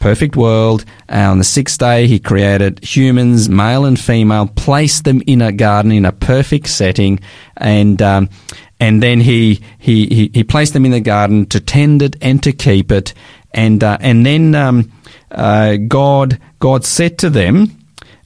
[0.00, 0.84] perfect world.
[1.08, 5.92] On the sixth day, he created humans, male and female, placed them in a garden
[5.92, 7.20] in a perfect setting,
[7.56, 8.28] and um,
[8.80, 12.42] and then he, he he he placed them in the garden to tend it and
[12.42, 13.14] to keep it,
[13.52, 14.92] and uh, and then um,
[15.30, 17.76] uh, God God said to them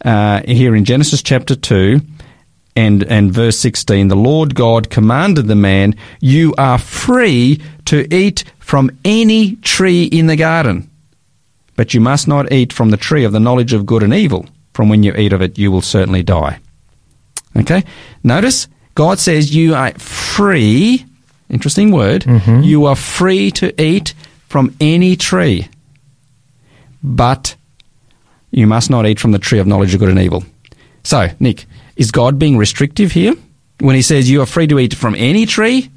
[0.05, 2.01] uh, here in Genesis chapter two.
[2.75, 8.45] And, and verse 16, the Lord God commanded the man, You are free to eat
[8.59, 10.91] from any tree in the garden,
[11.77, 14.47] but you must not eat from the tree of the knowledge of good and evil.
[14.73, 16.61] From when you eat of it, you will certainly die.
[17.55, 17.85] Okay?
[18.25, 21.05] Notice, God says you are free,
[21.51, 22.63] interesting word, mm-hmm.
[22.63, 24.15] you are free to eat
[24.49, 25.69] from any tree,
[27.03, 27.55] but
[28.51, 30.45] you must not eat from the tree of knowledge of good and evil.
[31.05, 31.67] So, Nick,
[32.03, 33.35] is God being restrictive here
[33.79, 35.89] when he says you are free to eat from any tree?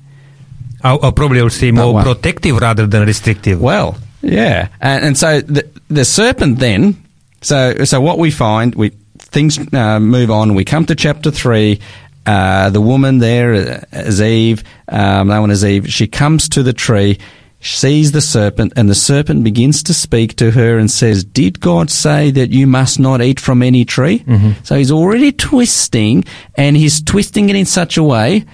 [0.84, 3.60] I, I probably would say more protective rather than restrictive.
[3.60, 7.04] Well, yeah, and, and so the the serpent then.
[7.41, 10.56] So so what we find we things uh, move on.
[10.56, 11.80] We come to chapter three.
[12.26, 14.63] Uh, the woman there uh, is Eve.
[14.88, 15.91] Um, that one is Eve.
[15.91, 17.20] She comes to the tree,
[17.62, 21.89] sees the serpent, and the serpent begins to speak to her and says, "Did God
[21.89, 24.24] say that you must not eat from any tree?"
[24.63, 28.46] So he's already twisting, and he's twisting it in such a way.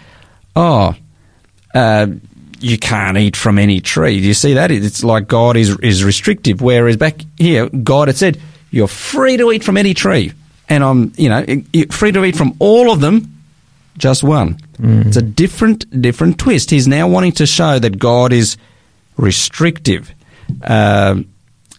[0.55, 0.95] Oh,
[1.75, 2.07] uh,
[2.61, 4.21] you can't eat from any tree.
[4.21, 4.71] Do you see that?
[4.71, 6.61] It's like God is is restrictive.
[6.61, 8.37] Whereas back here, God had said,
[8.69, 10.31] "You're free to eat from any tree,"
[10.69, 11.43] and I'm, you know,
[11.89, 13.33] free to eat from all of them,
[13.97, 14.57] just one.
[15.07, 16.71] It's a different different twist.
[16.71, 18.57] He's now wanting to show that God is
[19.21, 20.13] restrictive,
[20.63, 21.29] um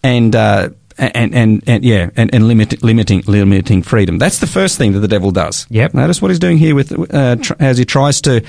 [0.02, 0.34] and.
[0.34, 4.18] Uh, and, and, and yeah, and, and limit, limiting limiting freedom.
[4.18, 5.66] That's the first thing that the devil does.
[5.70, 5.94] Yep.
[5.94, 8.44] Notice what he's doing here with uh, tr- as he tries to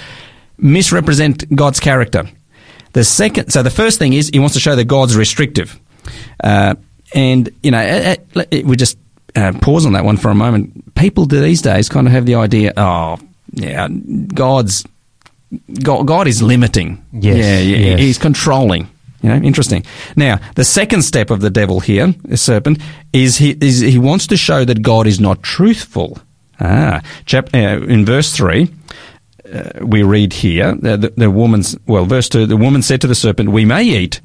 [0.58, 2.28] misrepresent God's character.
[2.92, 5.80] The second, so the first thing is he wants to show that God's restrictive,
[6.44, 6.76] uh,
[7.16, 8.98] and you know uh, uh, we just
[9.36, 10.94] uh, pause on that one for a moment.
[10.96, 13.20] People these days kind of have the idea, oh
[13.54, 14.86] yeah, God's
[15.82, 17.04] God, God is limiting.
[17.12, 18.00] Yes, yeah, yeah, yes.
[18.00, 18.88] he's controlling.
[19.22, 19.86] You know, interesting.
[20.16, 22.80] Now, the second step of the devil here, the serpent,
[23.14, 26.20] is he is he wants to show that God is not truthful.
[26.60, 28.70] Ah, chap, uh, in verse three,
[29.52, 32.46] uh, we read here uh, the, the woman's well, verse two.
[32.46, 34.20] The woman said to the serpent, "We may eat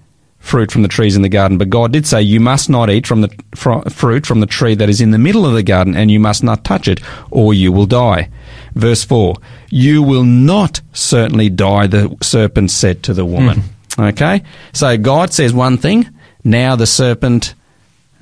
[0.49, 3.07] fruit from the trees in the garden, but God did say, You must not eat
[3.07, 5.95] from the fr- fruit from the tree that is in the middle of the garden,
[5.95, 8.29] and you must not touch it, or you will die."
[8.75, 9.37] Verse four:
[9.71, 11.87] You will not certainly die.
[11.87, 13.63] The serpent said to the woman.
[13.99, 16.09] Okay, so God says one thing.
[16.45, 17.55] Now the serpent,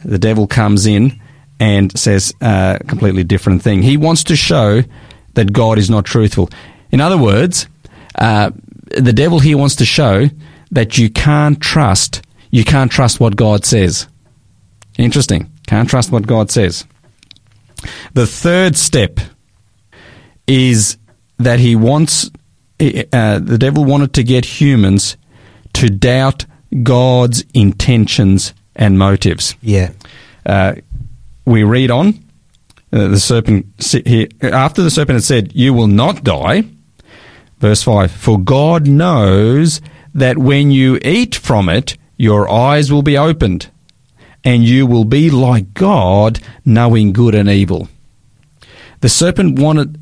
[0.04, 1.20] the devil, comes in
[1.60, 3.82] and says a completely different thing.
[3.82, 4.82] He wants to show
[5.34, 6.48] that God is not truthful.
[6.90, 7.68] In other words,
[8.14, 8.50] uh,
[8.96, 10.30] the devil here wants to show
[10.70, 12.22] that you can't trust.
[12.50, 14.06] You can't trust what God says.
[14.98, 15.50] Interesting.
[15.66, 16.84] Can't trust what God says.
[18.14, 19.20] The third step
[20.46, 20.96] is
[21.38, 22.30] that he wants.
[22.80, 25.16] Uh, the devil wanted to get humans
[25.74, 26.46] to doubt
[26.82, 29.56] God's intentions and motives.
[29.62, 29.92] Yeah.
[30.44, 30.74] Uh,
[31.44, 32.22] we read on.
[32.92, 33.66] Uh, the serpent
[34.06, 36.64] here, after the serpent had said, "You will not die."
[37.58, 39.80] Verse five: For God knows
[40.16, 43.70] that when you eat from it, your eyes will be opened,
[44.44, 47.88] and you will be like God, knowing good and evil.
[49.00, 50.00] The serpent wanted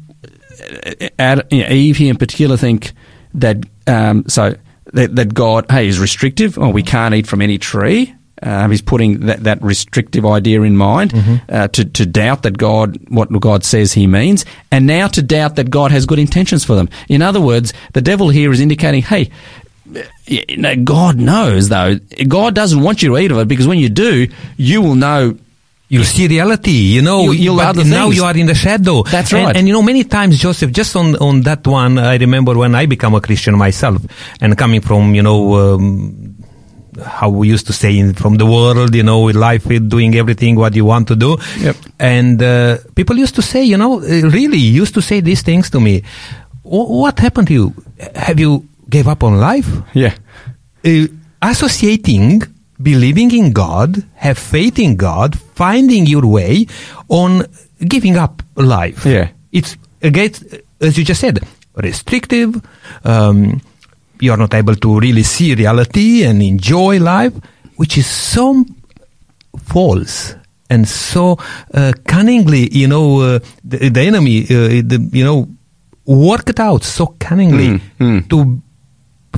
[1.18, 2.92] uh, Eve here in particular think
[3.34, 4.54] that um, so
[4.92, 6.58] that, that God hey is restrictive.
[6.58, 8.14] Oh, we can't eat from any tree.
[8.42, 11.12] Um, he's putting that, that restrictive idea in mind
[11.48, 15.56] uh, to to doubt that God what God says He means, and now to doubt
[15.56, 16.88] that God has good intentions for them.
[17.08, 19.30] In other words, the devil here is indicating, hey.
[20.84, 21.96] God knows though.
[22.26, 25.36] God doesn't want you to eat of it because when you do, you will know
[25.86, 27.30] You'll see reality, you know.
[27.30, 29.02] You- you'll but now you are in the shadow.
[29.04, 29.56] That's And- right.
[29.56, 32.86] And, you know, many times, Joseph, just on on that one, I remember when I
[32.86, 34.00] became a Christian myself,
[34.40, 35.54] and coming from, you know.
[35.74, 36.34] Um,
[37.04, 40.14] how we used to say in, from the world, you know, with life, with doing
[40.14, 41.36] everything what you want to do.
[41.60, 41.76] Yep.
[41.98, 45.68] And uh, people used to say, you know, uh, really used to say these things
[45.70, 46.02] to me.
[46.62, 47.74] "Wh- What happened to you?
[48.14, 48.64] Have you
[48.94, 49.70] gave up on life?
[49.92, 50.14] yeah
[50.90, 51.06] uh,
[51.42, 52.42] associating
[52.80, 56.66] believing in God, have faith in God, finding your way
[57.08, 57.46] on
[57.78, 59.06] giving up life.
[59.06, 59.30] Yeah.
[59.52, 60.44] It's against,
[60.80, 61.40] as you just said,
[61.76, 62.60] restrictive.
[63.04, 63.60] Um,
[64.20, 67.34] you are not able to really see reality and enjoy life,
[67.76, 68.64] which is so
[69.58, 70.34] false
[70.70, 71.38] and so
[71.72, 75.48] uh, cunningly, you know, uh, the, the enemy, uh, the, you know,
[76.06, 78.28] worked out so cunningly Mm, mm.
[78.28, 78.62] to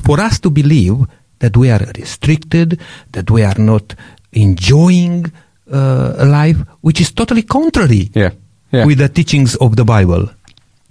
[0.03, 1.05] for us to believe
[1.39, 2.79] that we are restricted,
[3.11, 3.95] that we are not
[4.31, 5.31] enjoying
[5.71, 8.31] uh, a life, which is totally contrary yeah
[8.71, 10.29] yeah with the teachings of the Bible.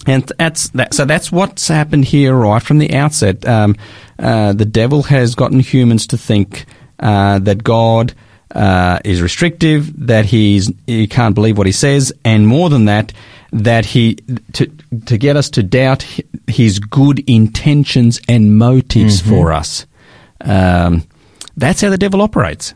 [0.06, 0.94] And that's that.
[0.94, 3.46] So that's what's happened here right from the outset.
[3.46, 3.76] Um,
[4.18, 6.64] uh, the devil has gotten humans to think
[7.00, 8.14] uh, that God
[8.54, 13.12] uh, is restrictive, that he's he can't believe what he says, and more than that,
[13.52, 14.16] that he
[14.52, 14.66] to
[15.06, 16.06] to get us to doubt
[16.46, 19.87] his good intentions and motives for us.
[20.40, 21.04] Um,
[21.56, 22.74] that's how the devil operates.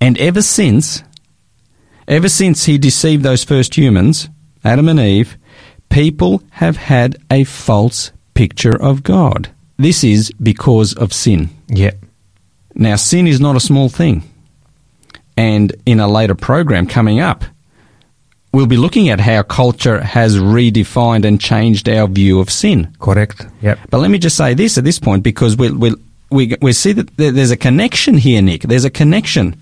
[0.00, 1.02] And ever since,
[2.06, 4.28] ever since he deceived those first humans,
[4.64, 5.36] Adam and Eve,
[5.88, 9.50] people have had a false picture of God.
[9.76, 11.50] This is because of sin.
[11.68, 11.92] Yeah.
[12.74, 14.22] Now, sin is not a small thing.
[15.36, 17.44] And in a later program coming up,
[18.52, 22.94] we'll be looking at how culture has redefined and changed our view of sin.
[22.98, 23.46] Correct.
[23.62, 23.78] Yep.
[23.90, 25.94] But let me just say this at this point because we we
[26.30, 28.62] we we see that there's a connection here, Nick.
[28.62, 29.56] There's a connection.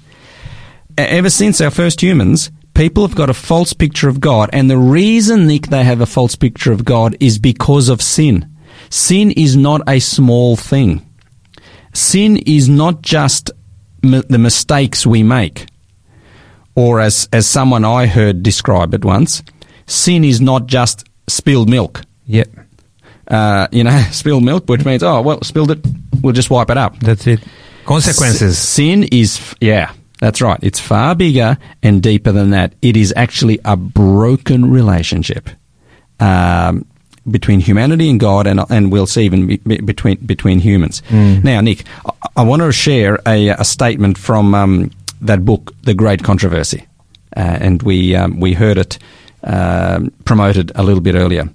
[0.98, 4.78] Ever since our first humans, people have got a false picture of God, and the
[4.78, 8.50] reason, Nick, they have a false picture of God is because of sin.
[8.88, 11.02] Sin is not a small thing.
[11.92, 13.50] Sin is not just
[14.02, 15.66] m- the mistakes we make,
[16.76, 19.42] or as as someone I heard describe it once,
[19.86, 22.48] sin is not just spilled milk Yep.
[23.28, 25.78] uh, you know, spilled milk, which means, oh, well, spilled it,
[26.22, 26.98] we'll just wipe it up.
[27.00, 27.40] That's it.
[27.84, 28.52] Consequences.
[28.54, 30.58] S- sin is, f- yeah, that's right.
[30.62, 32.74] It's far bigger and deeper than that.
[32.82, 35.48] It is actually a broken relationship
[36.20, 36.84] um,
[37.30, 41.02] between humanity and God, and and we'll see even be, be- between between humans.
[41.10, 45.94] Now, Nick, I, I want to share a, a statement from um, that book, The
[45.94, 46.86] Great Controversy,
[47.36, 48.98] uh, and we um, we heard it
[49.44, 51.48] um, promoted a little bit earlier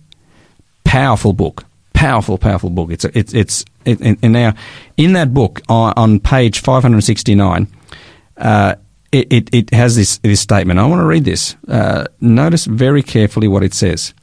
[0.92, 2.92] powerful book, powerful, powerful book.
[2.92, 4.54] It's it's it's it, and now
[4.98, 7.68] in that book on, on page five hundred sixty nine.
[8.38, 8.76] Uh,
[9.12, 10.80] it, it, it has this, this statement.
[10.80, 11.56] I want to read this.
[11.68, 14.14] Uh, notice very carefully what it says.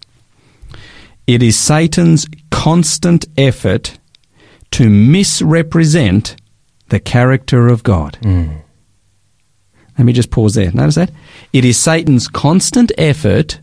[1.27, 3.99] It is Satan's constant effort
[4.71, 6.37] to misrepresent
[6.89, 8.17] the character of God.
[9.99, 10.71] Let me just pause there.
[10.71, 11.11] Notice that?
[11.53, 13.61] It is Satan's constant effort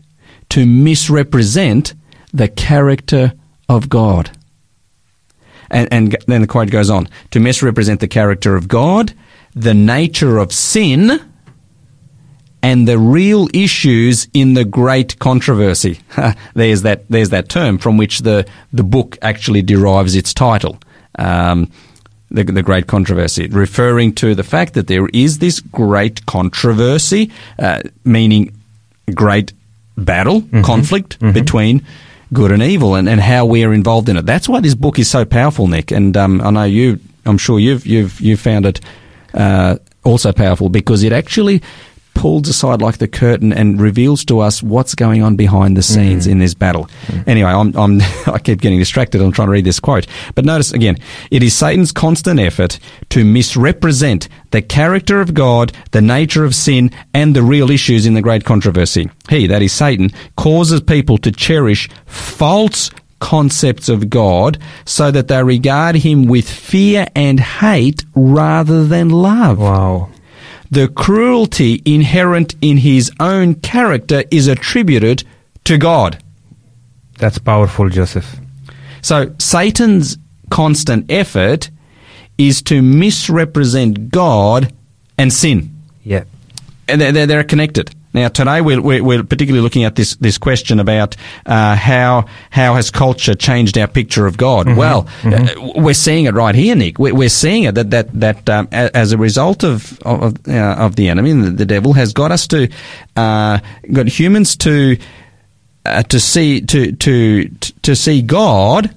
[0.50, 1.94] to misrepresent
[2.32, 3.32] the character
[3.68, 4.30] of God.
[5.70, 9.14] And, and then the quote goes on to misrepresent the character of God,
[9.54, 11.20] the nature of sin,
[12.62, 16.00] and the real issues in the great controversy.
[16.54, 20.78] there's that there's that term from which the the book actually derives its title.
[21.18, 21.70] Um,
[22.30, 27.82] the, the great controversy, referring to the fact that there is this great controversy, uh,
[28.04, 28.52] meaning
[29.14, 29.52] great
[29.96, 31.86] battle, conflict between
[32.32, 34.26] good and evil, and, and how we are involved in it.
[34.26, 35.92] That's why this book is so powerful, Nick.
[35.92, 38.80] And um, I know you, I'm sure you've you've you found it
[39.34, 41.62] uh, also powerful because it actually
[42.16, 46.24] pulls aside like the curtain and reveals to us what's going on behind the scenes
[46.24, 46.32] mm-hmm.
[46.32, 46.86] in this battle.
[47.06, 47.30] Mm-hmm.
[47.30, 49.20] Anyway, I'm, I'm I keep getting distracted.
[49.20, 50.96] I'm trying to read this quote, but notice again,
[51.30, 52.78] it is Satan's constant effort
[53.10, 58.14] to misrepresent the character of God, the nature of sin, and the real issues in
[58.14, 59.10] the great controversy.
[59.28, 65.42] He, that is Satan, causes people to cherish false concepts of God so that they
[65.42, 69.58] regard him with fear and hate rather than love.
[69.58, 70.10] Wow.
[70.76, 75.24] The cruelty inherent in his own character is attributed
[75.64, 76.22] to God.
[77.16, 78.36] That's powerful, Joseph.
[79.00, 80.18] So Satan's
[80.50, 81.70] constant effort
[82.36, 84.70] is to misrepresent God
[85.16, 85.74] and sin.
[86.04, 86.24] Yeah.
[86.86, 87.94] And they're, they're, they're connected.
[88.16, 92.74] Now, today we're, we're, we're particularly looking at this, this question about uh, how how
[92.74, 94.74] has culture changed our picture of God.
[94.74, 96.98] Well, uh, we're seeing it right here, Nick.
[96.98, 100.96] We're, we're seeing it that that that um, as a result of of, uh, of
[100.96, 102.70] the enemy, the, the devil has got us to
[103.16, 103.58] uh,
[103.92, 104.96] got humans to
[105.84, 107.50] uh, to see to to
[107.82, 108.94] to see God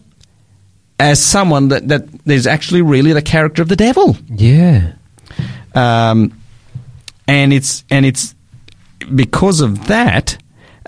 [0.98, 4.94] as someone that that is actually really the character of the devil Yeah.
[5.76, 6.32] um,
[7.28, 8.34] and it's and it's
[9.16, 10.38] because of that.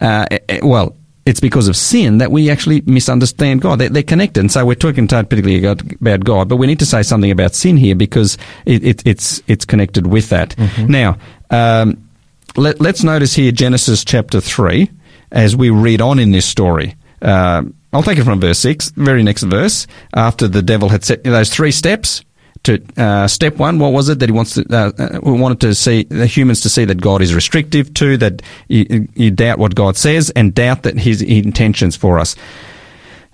[0.01, 3.80] Uh, eh, eh, well, it's because of sin that we actually misunderstand God.
[3.80, 7.03] They're, they're connected, and so we're talking particularly about God, but we need to say
[7.03, 10.55] something about sin here because it, it, it's it's connected with that.
[10.89, 11.17] Now,
[11.51, 12.09] um,
[12.57, 14.89] let, let's notice here Genesis chapter three
[15.32, 16.95] as we read on in this story.
[17.22, 17.63] Uh,
[17.93, 19.86] I'll take it from verse six, very next verse.
[20.15, 22.24] After the devil had set those three steps,
[22.64, 25.59] to uh, step one, what was it that he wants to uh, uh, we wanted
[25.62, 29.57] to see the humans to see that God is restrictive, two that you, you doubt
[29.57, 32.36] what God says, and doubt that His intentions for us.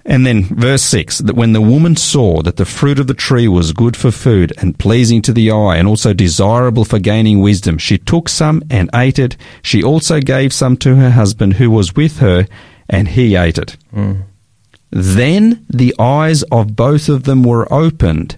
[0.05, 3.49] And then verse 6 that when the woman saw that the fruit of the tree
[3.49, 7.77] was good for food and pleasing to the eye and also desirable for gaining wisdom,
[7.77, 9.35] she took some and ate it.
[9.61, 12.47] She also gave some to her husband who was with her,
[12.89, 13.75] and he ate it.
[14.91, 18.37] Then the eyes of both of them were opened,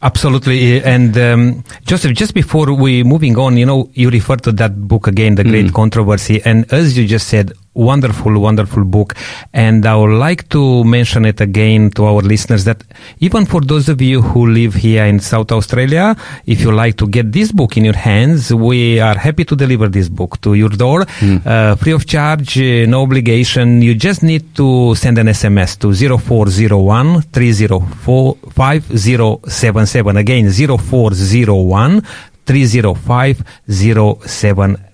[0.00, 2.14] Absolutely, and um, Joseph.
[2.14, 5.72] Just before we moving on, you know, you referred to that book again, "The Great
[5.74, 9.14] Controversy," and as you just said, wonderful, wonderful book.
[9.52, 12.82] And I would like to mention it again to our listeners that
[13.20, 16.16] even for those of you who live here in South Australia,
[16.46, 19.88] if you like to get this book in your hands, we are happy to deliver
[19.88, 21.06] this book to your door,
[21.44, 23.80] uh, free of charge, uh, no obligation.
[23.80, 30.16] You just need to send an SMS to 0401 304 5077.
[30.16, 32.02] Again, 0401
[32.46, 34.87] 305 077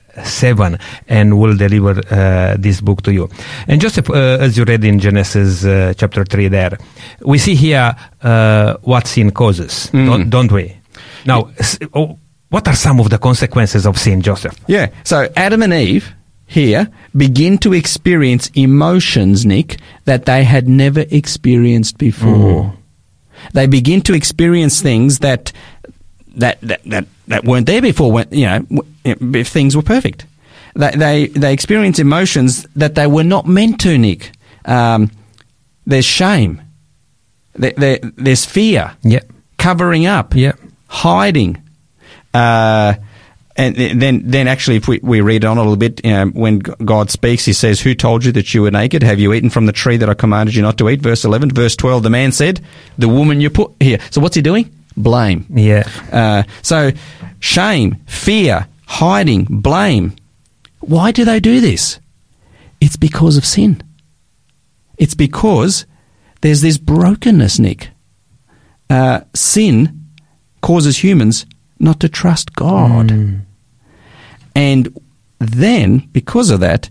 [1.09, 3.29] and we'll deliver uh, this book to you.
[3.69, 6.79] And Joseph, uh, as you read in Genesis uh, chapter 3 there,
[7.23, 10.77] we see here uh, what sin causes, don't, don't we?
[11.27, 12.19] Now, s- oh,
[12.51, 14.55] what are some of the consequences of sin, Joseph?
[14.69, 14.91] Yeah.
[15.05, 16.13] So Adam and Eve
[16.47, 22.75] here begin to experience emotions, Nick, that they had never experienced before.
[23.53, 25.53] They begin to experience things that
[26.37, 28.11] that that that, that weren't there before.
[28.13, 28.67] When you know,
[29.05, 30.27] if things were perfect,
[30.75, 34.33] they they they experience emotions that they were not meant to, Nick.
[34.65, 35.11] Um,
[35.87, 36.61] there's shame.
[37.57, 39.21] There, there, there's fear Yeah.
[39.59, 40.53] covering up, Yeah.
[40.89, 41.63] hiding.
[42.33, 42.95] Uh,
[43.57, 47.11] and then, then actually, if we, we read on a little bit, um, when God
[47.11, 49.05] speaks, He says, "Who told you that you were naked?
[49.05, 51.51] Have you eaten from the tree that I commanded you not to eat?" Verse eleven,
[51.51, 52.03] verse twelve.
[52.03, 52.61] The man said,
[52.99, 54.71] "The woman you put here." So what's he doing?
[54.97, 55.47] Blame.
[55.51, 55.89] Yeah.
[56.13, 56.93] Uh, so
[57.41, 60.15] shame, fear, hiding, blame.
[60.81, 61.99] Why do they do this?
[62.81, 63.83] It's because of sin.
[64.99, 65.87] It's because
[66.43, 67.91] there's this brokenness, Nick.
[68.91, 70.09] Uh, sin
[70.61, 71.47] causes humans
[71.79, 73.11] not to trust God.
[74.55, 75.01] And
[75.39, 76.91] then, because of that,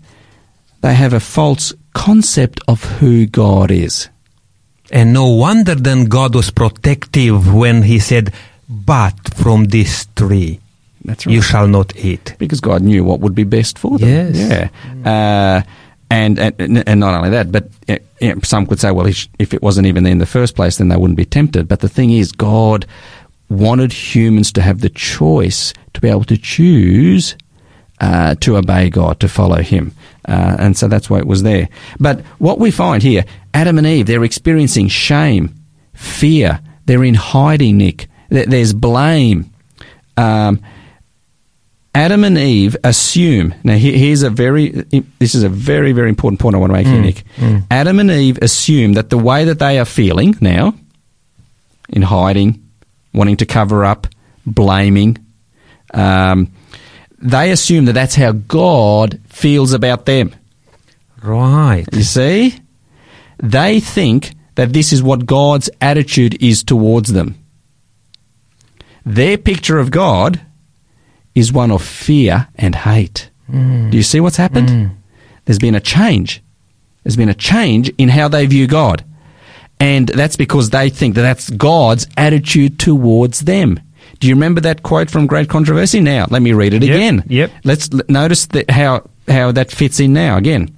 [0.82, 4.08] they have a false concept of who God is.
[4.90, 8.32] And no wonder then God was protective when he said,
[8.68, 10.60] but from this tree
[11.04, 12.34] That's you shall not eat.
[12.38, 14.08] because God knew what would be best for them.
[14.08, 14.70] Yes.
[15.04, 15.10] Yeah.
[15.10, 15.62] Uh,
[16.10, 19.52] and, and and not only that, but uh, yeah, some could say, well, if if
[19.54, 21.66] it wasn't even there in the first place, then they wouldn't be tempted.
[21.66, 22.86] But the thing is, God
[23.48, 27.36] wanted humans to have the choice to be able to choose
[28.00, 29.92] uh, to obey God, to follow Him.
[30.26, 31.68] Uh, and so that's why it was there.
[32.00, 35.54] But what we find here, Adam and Eve, they're experiencing shame,
[35.92, 36.60] fear.
[36.86, 38.08] They're in hiding, Nick.
[38.28, 39.50] There's blame.
[40.16, 40.60] Um,
[41.94, 43.54] Adam and Eve assume.
[43.62, 44.70] Now, here's a very.
[45.18, 47.22] This is a very, very important point I want to make here, Nick.
[47.70, 50.74] Adam and Eve assume that the way that they are feeling now,
[51.88, 52.68] in hiding,
[53.12, 54.08] wanting to cover up,
[54.44, 55.18] blaming,
[55.92, 56.50] um,
[57.24, 60.34] they assume that that's how God feels about them.
[61.22, 61.86] Right.
[61.90, 62.60] You see?
[63.42, 67.36] They think that this is what God's attitude is towards them.
[69.06, 70.40] Their picture of God
[71.34, 73.30] is one of fear and hate.
[73.50, 73.90] Mm.
[73.90, 74.68] Do you see what's happened?
[74.68, 74.96] Mm.
[75.46, 76.42] There's been a change.
[77.02, 79.02] There's been a change in how they view God.
[79.80, 83.80] And that's because they think that that's God's attitude towards them.
[84.20, 86.00] Do you remember that quote from Great Controversy?
[86.00, 87.24] Now, let me read it Yep, again.
[87.28, 87.50] yep.
[87.64, 90.36] Let's l- notice that how, how that fits in now.
[90.36, 90.74] Again,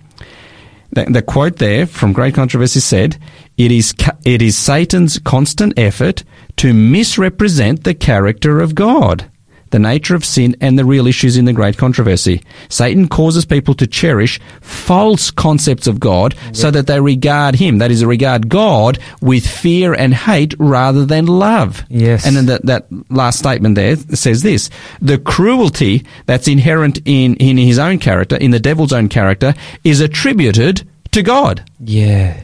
[0.92, 3.18] the, the quote there from Great Controversy said,
[3.56, 6.24] it is, ca- it is Satan's constant effort
[6.56, 9.30] to misrepresent the character of God,
[9.70, 12.42] the nature of sin, and the real issues in the Great Controversy.
[12.68, 17.90] Satan causes people to cherish false concepts of God so that they regard him, that
[17.90, 21.84] is, regard God with fear and hate rather than love.
[21.88, 22.26] Yes.
[22.26, 27.56] And then that, that last statement there says this the cruelty that's inherent in, in
[27.56, 29.54] his own character, in the devil's own character,
[29.84, 31.68] is attributed to God.
[31.80, 32.42] Yeah.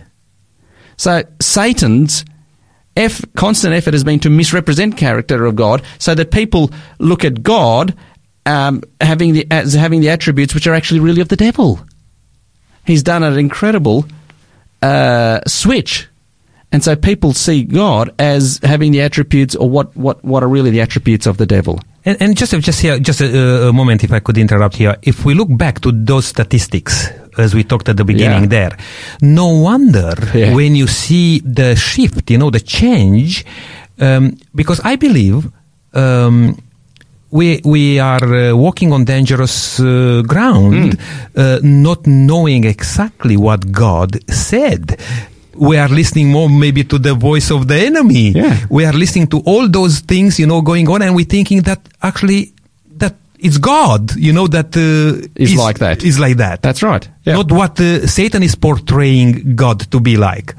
[0.96, 2.24] So Satan's
[2.96, 7.42] eff, constant effort has been to misrepresent character of God, so that people look at
[7.42, 7.96] God
[8.46, 11.80] um, having the as having the attributes which are actually really of the devil.
[12.84, 14.04] He's done an incredible
[14.82, 16.08] uh, switch,
[16.72, 20.70] and so people see God as having the attributes, or what what what are really
[20.70, 21.80] the attributes of the devil.
[22.04, 24.96] And, and just just here, just a, a moment, if I could interrupt here.
[25.02, 28.48] If we look back to those statistics, as we talked at the beginning, Yeah.
[28.68, 28.76] there,
[29.20, 30.54] no wonder Yeah.
[30.54, 33.44] when you see the shift, you know, the change,
[34.00, 35.48] um, because I believe.
[35.94, 36.56] Um,
[37.30, 40.98] we we are uh, walking on dangerous uh, ground,
[41.34, 44.98] uh, not knowing exactly what God said.
[45.56, 48.32] We are listening more maybe to the voice of the enemy.
[48.32, 48.56] Yeah.
[48.68, 51.80] We are listening to all those things, you know, going on, and we're thinking that
[52.02, 52.52] actually
[53.42, 56.02] it's God, you know, that uh, Is like that.
[56.02, 56.62] Is like that.
[56.62, 57.08] That's right.
[57.24, 57.34] Yeah.
[57.34, 60.54] Not what uh, Satan is portraying God to be like.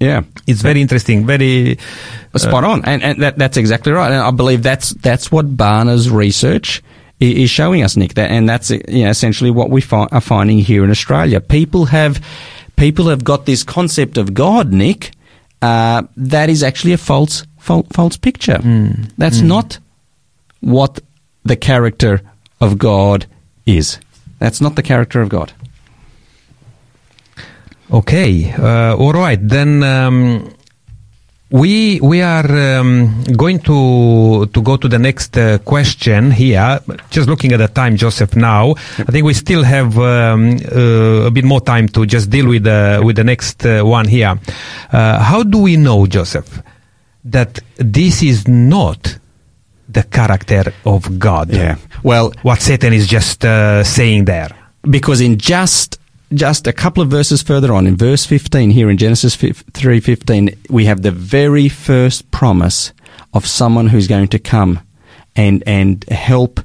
[0.00, 0.22] Yeah.
[0.46, 1.26] It's very interesting.
[1.26, 1.78] Very
[2.36, 4.10] Spot on, and, and that, that's exactly right.
[4.10, 6.82] And I believe that's that's what Barna's research
[7.22, 8.14] i- is showing us, Nick.
[8.14, 11.40] That, and that's uh, you know, essentially what we fi- are finding here in Australia.
[11.40, 12.18] People have
[12.76, 15.12] people have got this concept of God, Nick,
[15.62, 18.58] uh, that is actually a false fal- false picture.
[19.16, 19.78] That's not
[20.60, 20.98] what
[21.44, 22.20] the character
[22.60, 23.26] of God
[23.66, 23.98] is.
[24.38, 25.52] That's not the character of God.
[27.90, 29.38] Okay, uh, all right.
[29.40, 30.54] Then um,
[31.50, 36.80] we we are um, going to to go to the next uh, question here.
[37.10, 38.34] Just looking at the time, Joseph.
[38.34, 42.48] Now, I think we still have um, uh, a bit more time to just deal
[42.48, 44.38] with the with the next uh, one here.
[44.90, 46.60] Uh, how do we know, Joseph,
[47.24, 49.18] that this is not
[49.88, 51.50] the character of God?
[51.52, 51.76] Yeah.
[52.02, 54.48] Well, What Satan is just uh, saying there.
[54.90, 55.98] because in just
[56.32, 60.86] just a couple of verses further on in verse 15 here in Genesis 3:15 we
[60.86, 62.92] have the very first promise
[63.32, 64.80] of someone who's going to come
[65.36, 66.60] and and help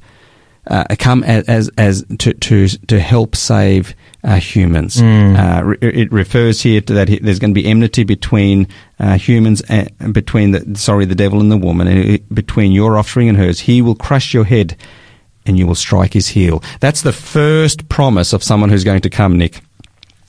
[0.66, 5.00] uh, come as as, as to, to to help save uh, humans.
[5.00, 8.68] Uh, re- it refers here to that he- there's going to be enmity between
[8.98, 13.28] uh, humans and between the sorry the devil and the woman and between your offspring
[13.28, 13.60] and hers.
[13.60, 14.76] He will crush your head
[15.46, 16.62] and you will strike his heel.
[16.80, 19.60] That's the first promise of someone who's going to come, Nick.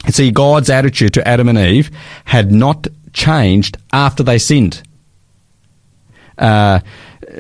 [0.05, 1.91] And see, God's attitude to Adam and Eve
[2.25, 4.81] had not changed after they sinned.
[6.37, 6.79] Uh,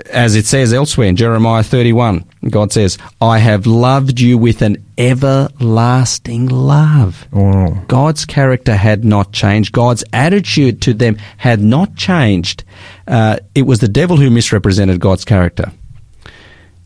[0.09, 4.83] as it says elsewhere in Jeremiah 31, God says, I have loved you with an
[4.97, 7.27] everlasting love.
[7.33, 7.83] Oh.
[7.87, 9.73] God's character had not changed.
[9.73, 12.63] God's attitude to them had not changed.
[13.07, 15.71] Uh, it was the devil who misrepresented God's character.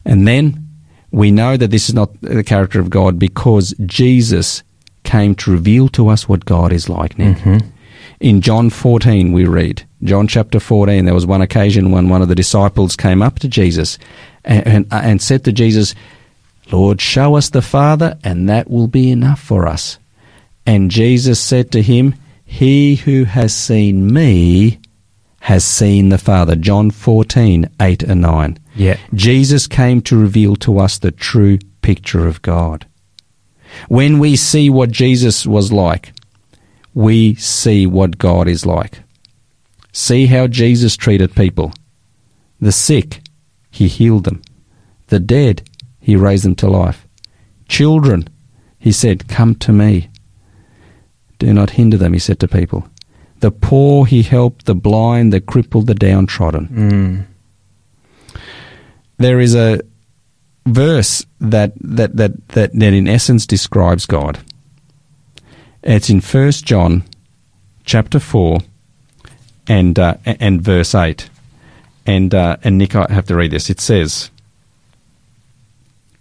[0.03, 0.67] And then
[1.11, 4.63] we know that this is not the character of God because Jesus
[5.03, 7.37] came to reveal to us what God is like, Nick.
[8.19, 12.27] In John 14, we read, John chapter 14, there was one occasion when one of
[12.27, 13.97] the disciples came up to Jesus
[14.43, 15.95] and, and, and said to Jesus,
[16.71, 19.99] Lord, show us the Father, and that will be enough for us.
[20.65, 24.79] And Jesus said to him, He who has seen me
[25.41, 26.55] has seen the Father.
[26.55, 28.59] John 14, 8 and 9.
[28.75, 28.97] Yeah.
[29.13, 32.87] Jesus came to reveal to us the true picture of God.
[33.87, 36.13] When we see what Jesus was like,
[36.95, 39.01] we see what God is like.
[39.95, 41.71] See how Jesus treated people.
[42.59, 43.21] The sick,
[43.71, 44.41] he healed them.
[45.07, 45.69] The dead,
[46.01, 47.07] he raised them to life.
[47.69, 48.27] Children,
[48.77, 50.09] he said, Come to me.
[51.39, 52.89] Do not hinder them, he said to people.
[53.39, 57.27] The poor he helped, the blind, the crippled, the downtrodden.
[58.33, 58.41] Mm.
[59.17, 59.79] There is a
[60.65, 64.39] verse that, that, that, that, that in essence describes God.
[65.83, 67.05] It's in First John
[67.85, 68.59] chapter 4
[69.67, 71.29] and, uh, and verse 8.
[72.05, 73.69] And, uh, and Nick, I have to read this.
[73.69, 74.29] It says,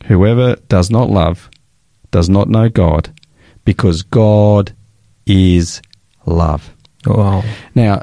[0.07, 1.49] Whoever does not love
[2.11, 3.11] does not know God,
[3.65, 4.73] because God
[5.27, 5.81] is
[6.27, 6.71] love.
[7.07, 7.43] Wow.
[7.75, 8.03] Now,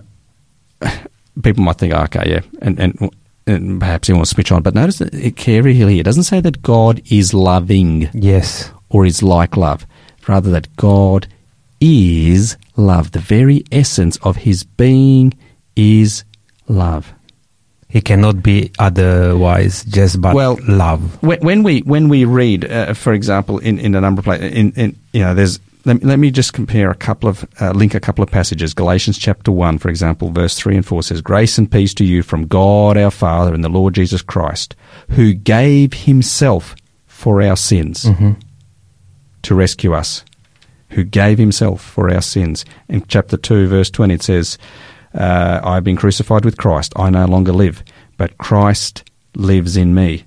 [1.44, 3.10] people might think, okay, yeah, and, and,
[3.48, 5.89] and perhaps he wants to switch on, but notice that it carry here.
[5.89, 8.72] It doesn't say that God is loving Yes.
[8.89, 9.86] or is like love,
[10.28, 11.28] rather that God
[11.82, 13.12] is love.
[13.12, 15.34] The very essence of his being
[15.76, 16.24] is
[16.68, 17.14] love.
[17.90, 21.22] He cannot be otherwise, just but Well, love.
[21.22, 24.54] When, when we when we read, uh, for example, in, in a number of places,
[24.54, 27.72] in, in you know, there's let me, let me just compare a couple of uh,
[27.72, 28.74] link a couple of passages.
[28.74, 32.24] Galatians chapter one, for example, verse three and four says, "Grace and peace to you
[32.24, 34.74] from God our Father and the Lord Jesus Christ,
[35.10, 36.76] who gave Himself
[37.08, 38.06] for our sins
[39.42, 40.24] to rescue us."
[40.92, 42.66] Who gave himself for our sins.
[42.88, 44.58] In chapter 2, verse 20, it says,
[45.14, 46.94] uh, I have been crucified with Christ.
[46.96, 47.84] I no longer live,
[48.18, 50.26] but Christ lives in me.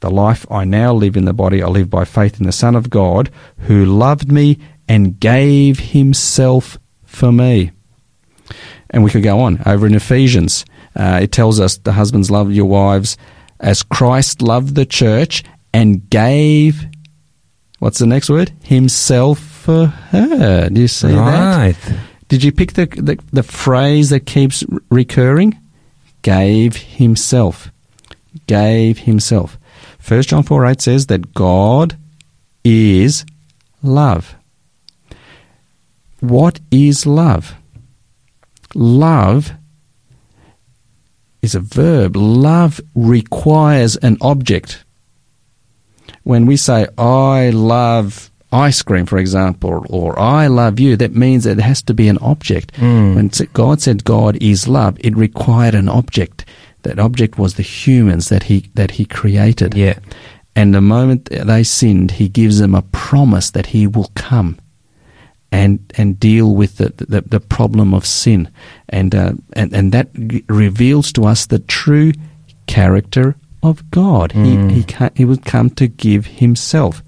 [0.00, 2.74] The life I now live in the body, I live by faith in the Son
[2.74, 3.30] of God,
[3.60, 7.72] who loved me and gave himself for me.
[8.90, 9.62] And we could go on.
[9.66, 13.16] Over in Ephesians, uh, it tells us the husbands love your wives
[13.60, 15.42] as Christ loved the church
[15.72, 16.84] and gave,
[17.78, 18.52] what's the next word?
[18.62, 20.68] Himself for her.
[20.68, 21.76] Do you see that?
[22.28, 25.58] Did you pick the, the, the phrase that keeps recurring?
[26.22, 27.72] Gave himself.
[28.46, 29.58] Gave himself.
[29.98, 31.98] First John 4 8 says that God
[32.64, 33.26] is
[33.82, 34.36] love.
[36.20, 37.56] What is love?
[38.72, 39.52] Love
[41.42, 42.14] is a verb.
[42.14, 44.84] Love requires an object.
[46.22, 51.44] When we say, I love ice cream, for example, or I love you, that means
[51.44, 52.76] that it has to be an object.
[52.78, 56.44] When God said God is love, it required an object.
[56.82, 59.74] That object was the humans that he that he created.
[59.74, 59.98] Yeah.
[60.54, 64.58] And the moment they sinned, he gives them a promise that he will come
[65.52, 68.48] and and deal with the the, the problem of sin,
[68.88, 72.12] and uh, and and that g- reveals to us the true
[72.66, 74.32] character of God.
[74.32, 77.02] He he ca- he would come to give himself.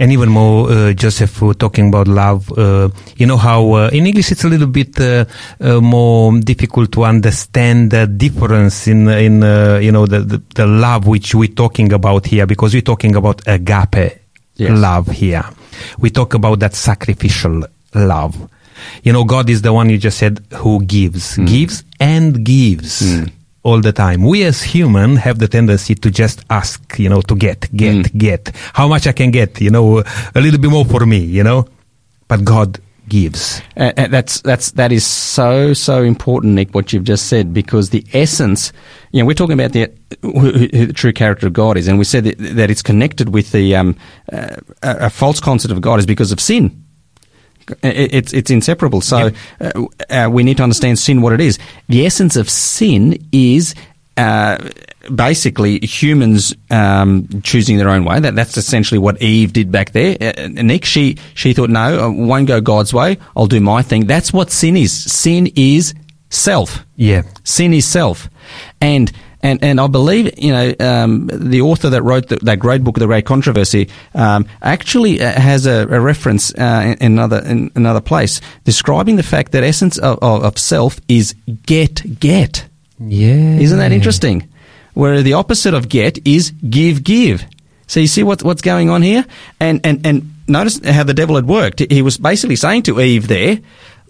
[0.00, 2.88] And even more, uh, Joseph, talking about love, uh,
[3.18, 5.26] you know how uh, in English it's a little bit uh,
[5.60, 10.66] uh, more difficult to understand the difference in in uh, you know the, the the
[10.66, 14.16] love which we're talking about here because we're talking about agape
[14.56, 14.78] Yes.
[14.78, 15.44] love here.
[15.98, 18.36] We talk about that sacrificial love.
[19.02, 23.02] You know, God is the one you just said who gives, gives and gives.
[23.62, 24.24] All the time.
[24.24, 28.56] We as human have the tendency to just ask, you know, to get, get, get.
[28.72, 29.98] How much I can get, you know,
[30.34, 31.66] a little bit more for me, you know?
[32.26, 32.80] But God
[33.10, 33.60] gives.
[33.76, 36.74] Uh, that's that's that is so so important, Nick.
[36.74, 38.72] What you've just said, because the essence,
[39.10, 39.92] you know, we're talking about the,
[40.22, 43.28] who, who the true character of God is, and we said that, that it's connected
[43.34, 43.96] with the um,
[44.32, 46.79] uh, a false concept of God is because of sin.
[47.82, 49.00] It- It's it's inseparable.
[49.00, 49.70] So uh,
[50.10, 51.58] uh, we need to understand sin what it is.
[51.88, 53.74] The essence of sin is.
[54.16, 54.58] Uh,
[55.14, 58.20] basically, humans um, choosing their own way.
[58.20, 60.16] That that's essentially what Eve did back there.
[60.20, 63.16] Uh, Nick, she she thought, no, I won't go God's way.
[63.34, 64.06] I'll do my thing.
[64.06, 64.92] That's what sin is.
[64.92, 65.94] Sin is
[66.28, 66.84] self.
[66.96, 67.22] Yeah.
[67.44, 68.28] Sin is self,
[68.82, 69.10] and
[69.42, 72.96] and and I believe you know um, the author that wrote the, that great book,
[72.96, 77.70] The Great Controversy, um, actually uh, has a, a reference uh, in, in another in
[77.74, 81.34] another place describing the fact that essence of, of, of self is
[81.66, 82.66] get get.
[82.98, 83.58] Yeah.
[83.58, 84.48] Isn't that interesting?
[84.94, 87.44] Where the opposite of get is give give.
[87.86, 89.24] So you see what, what's going on here?
[89.58, 91.80] And, and, and notice how the devil had worked.
[91.90, 93.58] He was basically saying to Eve there,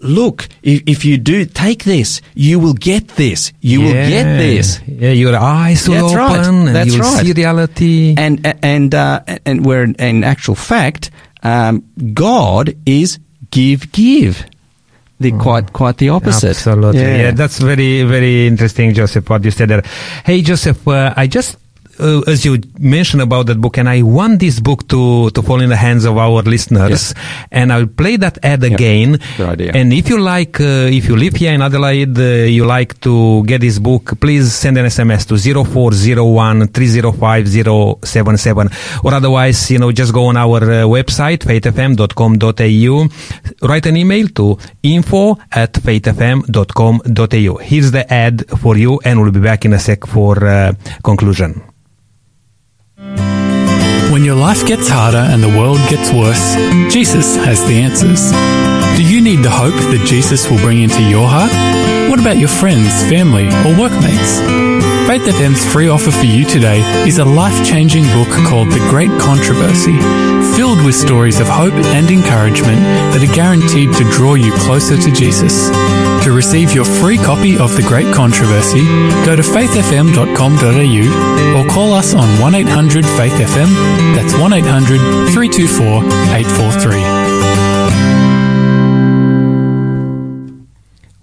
[0.01, 3.53] look, if, if you do take this, you will get this.
[3.61, 4.81] You will get this.
[4.87, 6.39] Yeah, your eyes will That's right.
[6.39, 7.25] open and That's you'll right.
[7.25, 8.15] see reality.
[8.17, 11.11] And, and, uh, and where in actual fact,
[11.43, 11.83] um,
[12.13, 13.19] God is
[13.51, 14.45] give give.
[15.19, 16.57] The quite, quite the opposite.
[16.57, 17.01] Absolutely.
[17.01, 17.29] Yeah.
[17.31, 19.83] that's very, very interesting, Joseph, what you said there.
[20.25, 21.57] Hey, Joseph, uh, I just,
[22.01, 25.61] uh, as you mentioned about that book, and I want this book to, to fall
[25.61, 27.13] in the hands of our listeners, Yes.
[27.51, 29.19] and I'll play that ad again.
[29.37, 29.71] good idea.
[29.73, 32.23] And if you like, uh, if you live here in Adelaide, uh,
[32.57, 37.47] you like to get this book, please send an SMS to 0401 305
[38.03, 38.69] 077.
[39.03, 43.07] Or otherwise, you know, just go on our uh, website, faithfm.com.au,
[43.67, 47.57] write an email to info at faithfm.com.au.
[47.57, 50.73] Here's the ad for you, and we'll be back in a sec for uh,
[51.03, 51.61] conclusion.
[54.21, 56.53] When your life gets harder and the world gets worse,
[56.93, 58.29] Jesus has the answers.
[58.95, 61.51] Do you need the hope that Jesus will bring into your heart?
[62.07, 64.90] What about your friends, family, or workmates?
[65.07, 69.09] Faith FM's free offer for you today is a life changing book called The Great
[69.19, 69.97] Controversy,
[70.55, 72.79] filled with stories of hope and encouragement
[73.11, 75.69] that are guaranteed to draw you closer to Jesus.
[76.23, 78.85] To receive your free copy of The Great Controversy,
[79.25, 83.67] go to faithfm.com.au or call us on 1 800 Faith FM.
[84.15, 84.97] That's 1 800
[85.33, 87.70] 324 843.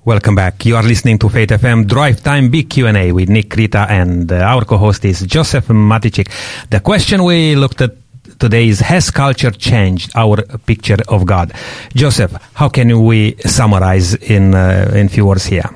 [0.08, 0.64] Welcome back.
[0.64, 4.36] You are listening to Faith FM Drive Time Big Q&A with Nick Rita and uh,
[4.36, 6.30] our co-host is Joseph Matichik.
[6.70, 7.94] The question we looked at
[8.38, 11.52] today is Has culture changed our picture of God?
[11.94, 15.68] Joseph, how can we summarize in, uh, in few words here?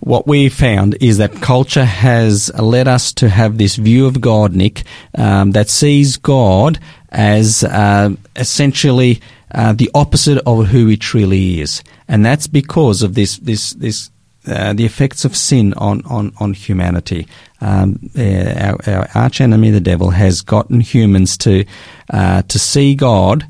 [0.00, 4.54] what we found is that culture has led us to have this view of God,
[4.54, 4.82] Nick,
[5.16, 6.78] um, that sees God
[7.10, 9.20] as uh, essentially
[9.54, 14.10] uh, the opposite of who He truly is, and that's because of this this this.
[14.46, 17.26] Uh, the effects of sin on on on humanity.
[17.62, 21.64] Um, uh, our, our arch enemy, the devil, has gotten humans to
[22.12, 23.46] uh, to see God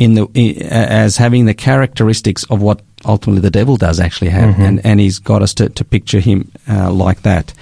[0.00, 4.58] in the i- as having the characteristics of what ultimately the devil does actually have,
[4.58, 7.54] and and he's got us to, to picture him uh, like that.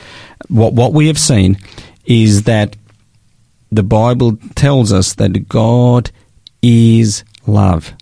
[0.49, 1.59] What what we have seen
[2.07, 2.75] is that
[3.71, 6.11] the Bible tells us that God
[6.63, 7.95] is love.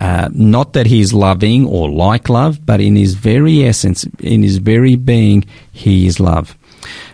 [0.00, 4.42] Uh, not that he is loving or like love, but in his very essence, in
[4.42, 6.56] his very being, he is love.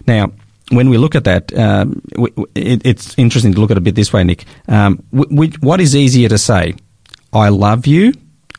[0.06, 0.32] Now,
[0.70, 2.00] when we look at that, um,
[2.54, 4.44] it, it's interesting to look at it a bit this way, Nick.
[4.66, 6.74] Um, which, what is easier to say?
[7.32, 8.12] I love you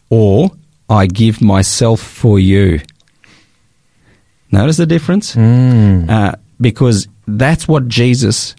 [0.10, 0.52] or
[0.90, 2.82] I give myself for you?
[4.52, 5.36] Notice the difference?
[6.10, 8.56] Uh, because that's what Jesus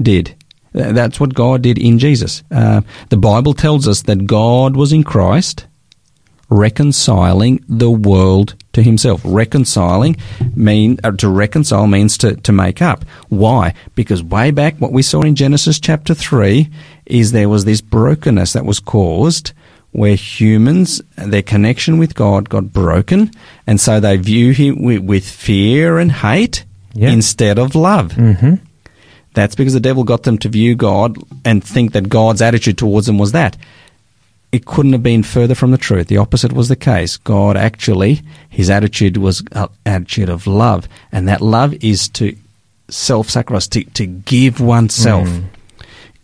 [0.00, 0.36] did.
[0.72, 2.42] That's what God did in Jesus.
[2.50, 5.66] Uh, the Bible tells us that God was in Christ
[6.48, 9.20] reconciling the world to himself.
[9.24, 10.16] Reconciling
[10.54, 13.04] mean uh, to reconcile means to, to make up.
[13.28, 13.74] Why?
[13.94, 16.68] Because way back what we saw in Genesis chapter 3
[17.06, 19.52] is there was this brokenness that was caused
[19.92, 23.30] where humans their connection with God got broken
[23.66, 26.64] and so they view him with, with fear and hate
[26.94, 27.10] Yeah.
[27.10, 28.12] instead of love.
[28.12, 28.54] hmm
[29.34, 33.06] That's because the devil got them to view God and think that God's attitude towards
[33.06, 33.56] them was that.
[34.52, 36.08] It couldn't have been further from the truth.
[36.08, 37.16] The opposite was the case.
[37.16, 40.88] God actually, his attitude was an attitude of love.
[41.12, 42.36] And that love is to
[42.88, 45.28] self sacrifice, to, to give oneself.
[45.28, 45.44] Hmm.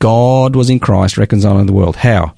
[0.00, 1.96] God was in Christ reconciling the world.
[1.96, 2.34] How?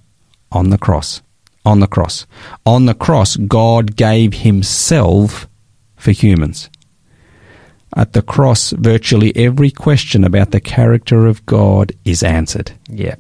[0.53, 1.23] On the cross.
[1.65, 2.27] On the cross.
[2.67, 5.49] On the cross, God gave himself
[5.97, 6.69] for humans.
[7.97, 12.73] At the cross, virtually every question about the character of God is answered.
[12.89, 13.17] Yeah.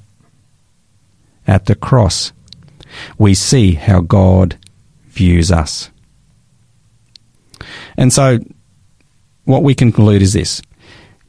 [1.46, 2.32] At the cross,
[3.16, 4.58] we see how God
[5.08, 5.90] views us.
[7.96, 8.38] And so,
[9.44, 10.62] what we conclude is this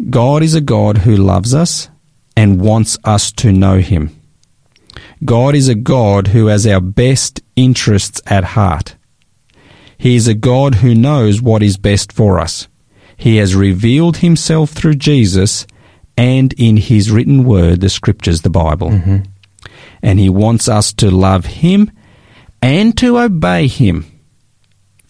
[0.10, 1.90] God is a God who loves us
[2.36, 4.16] and wants us to know Him.
[5.26, 8.96] God is a God who has our best interests at heart.
[9.98, 12.68] He is a God who knows what is best for us.
[13.20, 15.67] He has revealed Himself through Jesus
[16.17, 19.17] and in His written word, the Scriptures, the Bible mm-hmm.
[20.01, 21.91] and he wants us to love him
[22.61, 24.05] and to obey him,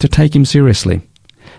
[0.00, 1.00] to take him seriously.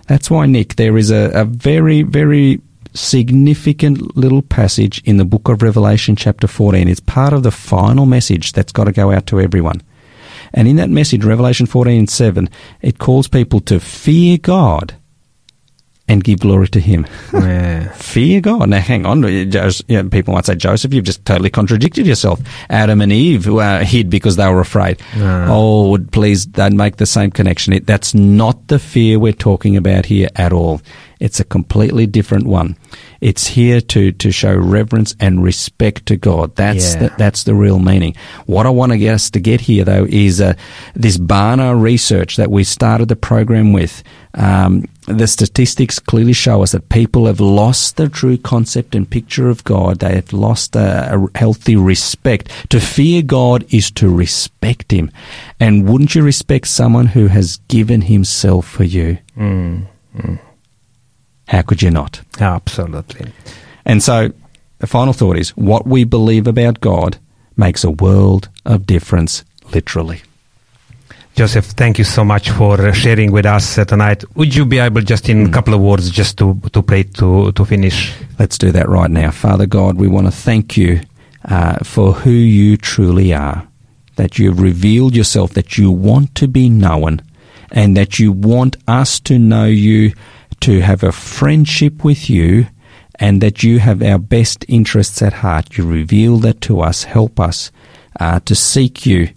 [0.08, 2.60] That's why, Nick, there is a, a very, very
[2.94, 6.86] significant little passage in the book of Revelation, chapter 14.
[6.86, 9.80] It's part of the final message that's got to go out to everyone.
[10.52, 12.50] And in that message, Revelation 14 7,
[12.82, 14.94] it calls people to fear God
[16.12, 17.06] and give glory to him.
[17.32, 17.88] Yeah.
[17.94, 18.68] Fear God.
[18.68, 19.22] Now, hang on.
[20.10, 22.40] People might say, Joseph, you've just totally contradicted yourself.
[22.70, 25.00] Adam and Eve uh, hid because they were afraid.
[25.16, 25.46] No.
[25.48, 27.72] Oh, please don't make the same connection.
[27.72, 30.80] It, that's not the fear we're talking about here at all.
[31.18, 32.76] It's a completely different one.
[33.20, 36.56] It's here to, to show reverence and respect to God.
[36.56, 37.00] That's Yeah.
[37.08, 38.16] the, that's the real meaning.
[38.46, 40.54] What I want to get us to get here, though, is uh,
[40.94, 44.02] this Barna research that we started the program with.
[44.34, 49.48] Um, the statistics clearly show us that people have lost the true concept and picture
[49.48, 49.98] of God.
[49.98, 52.48] They have lost a, a healthy respect.
[52.70, 55.10] To fear God is to respect Him.
[55.58, 59.18] And wouldn't you respect someone who has given Himself for you?
[59.36, 59.86] Mm.
[61.48, 62.20] How could you not?
[62.40, 63.32] Absolutely.
[63.84, 64.32] And so,
[64.78, 67.18] the final thought is what we believe about God
[67.56, 70.22] makes a world of difference, literally.
[71.34, 74.22] Joseph, thank you so much for uh, sharing with us uh, tonight.
[74.36, 77.52] Would you be able, just in a couple of words, just to to pray to
[77.52, 78.12] to finish?
[78.38, 79.30] Let's do that right now.
[79.30, 81.00] Father God, we want to thank you
[81.46, 83.66] uh, for who you truly are,
[84.16, 87.22] that you've revealed yourself, that you want to be known,
[87.70, 90.12] and that you want us to know you,
[90.60, 92.66] to have a friendship with you,
[93.14, 95.78] and that you have our best interests at heart.
[95.78, 97.04] You reveal that to us.
[97.04, 97.72] Help us
[98.20, 99.30] uh, to seek you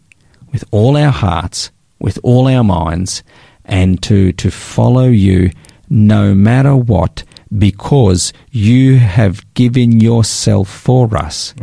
[0.52, 3.24] with all our hearts, with all our minds,
[3.64, 5.52] and to, to follow you
[5.90, 7.24] no matter what,
[7.58, 11.54] because you have given yourself for us.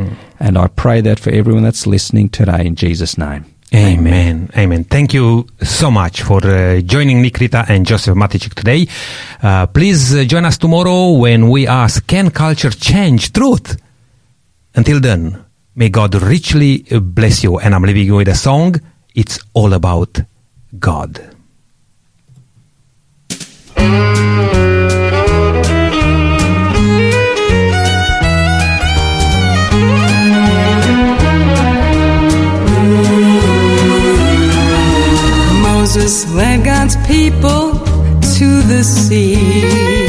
[0.41, 3.45] And I pray that for everyone that's listening today in Jesus' name.
[3.75, 4.51] Amen.
[4.57, 4.85] Amen.
[4.85, 8.87] Thank you so much for uh, joining Nikrita and Joseph Matichik today.
[9.43, 13.81] Uh, please uh, join us tomorrow when we ask, can culture change truth?
[14.75, 15.43] Until then,
[15.75, 17.59] may God richly uh, bless you.
[17.59, 18.79] And I'm leaving you with a song.
[19.15, 20.21] It's all about
[20.79, 21.21] God.
[35.63, 37.73] Moses led God's people
[38.39, 40.02] to the sea.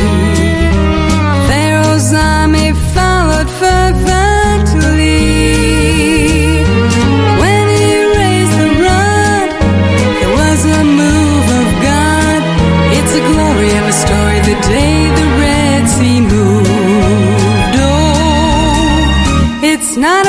[19.97, 20.22] Not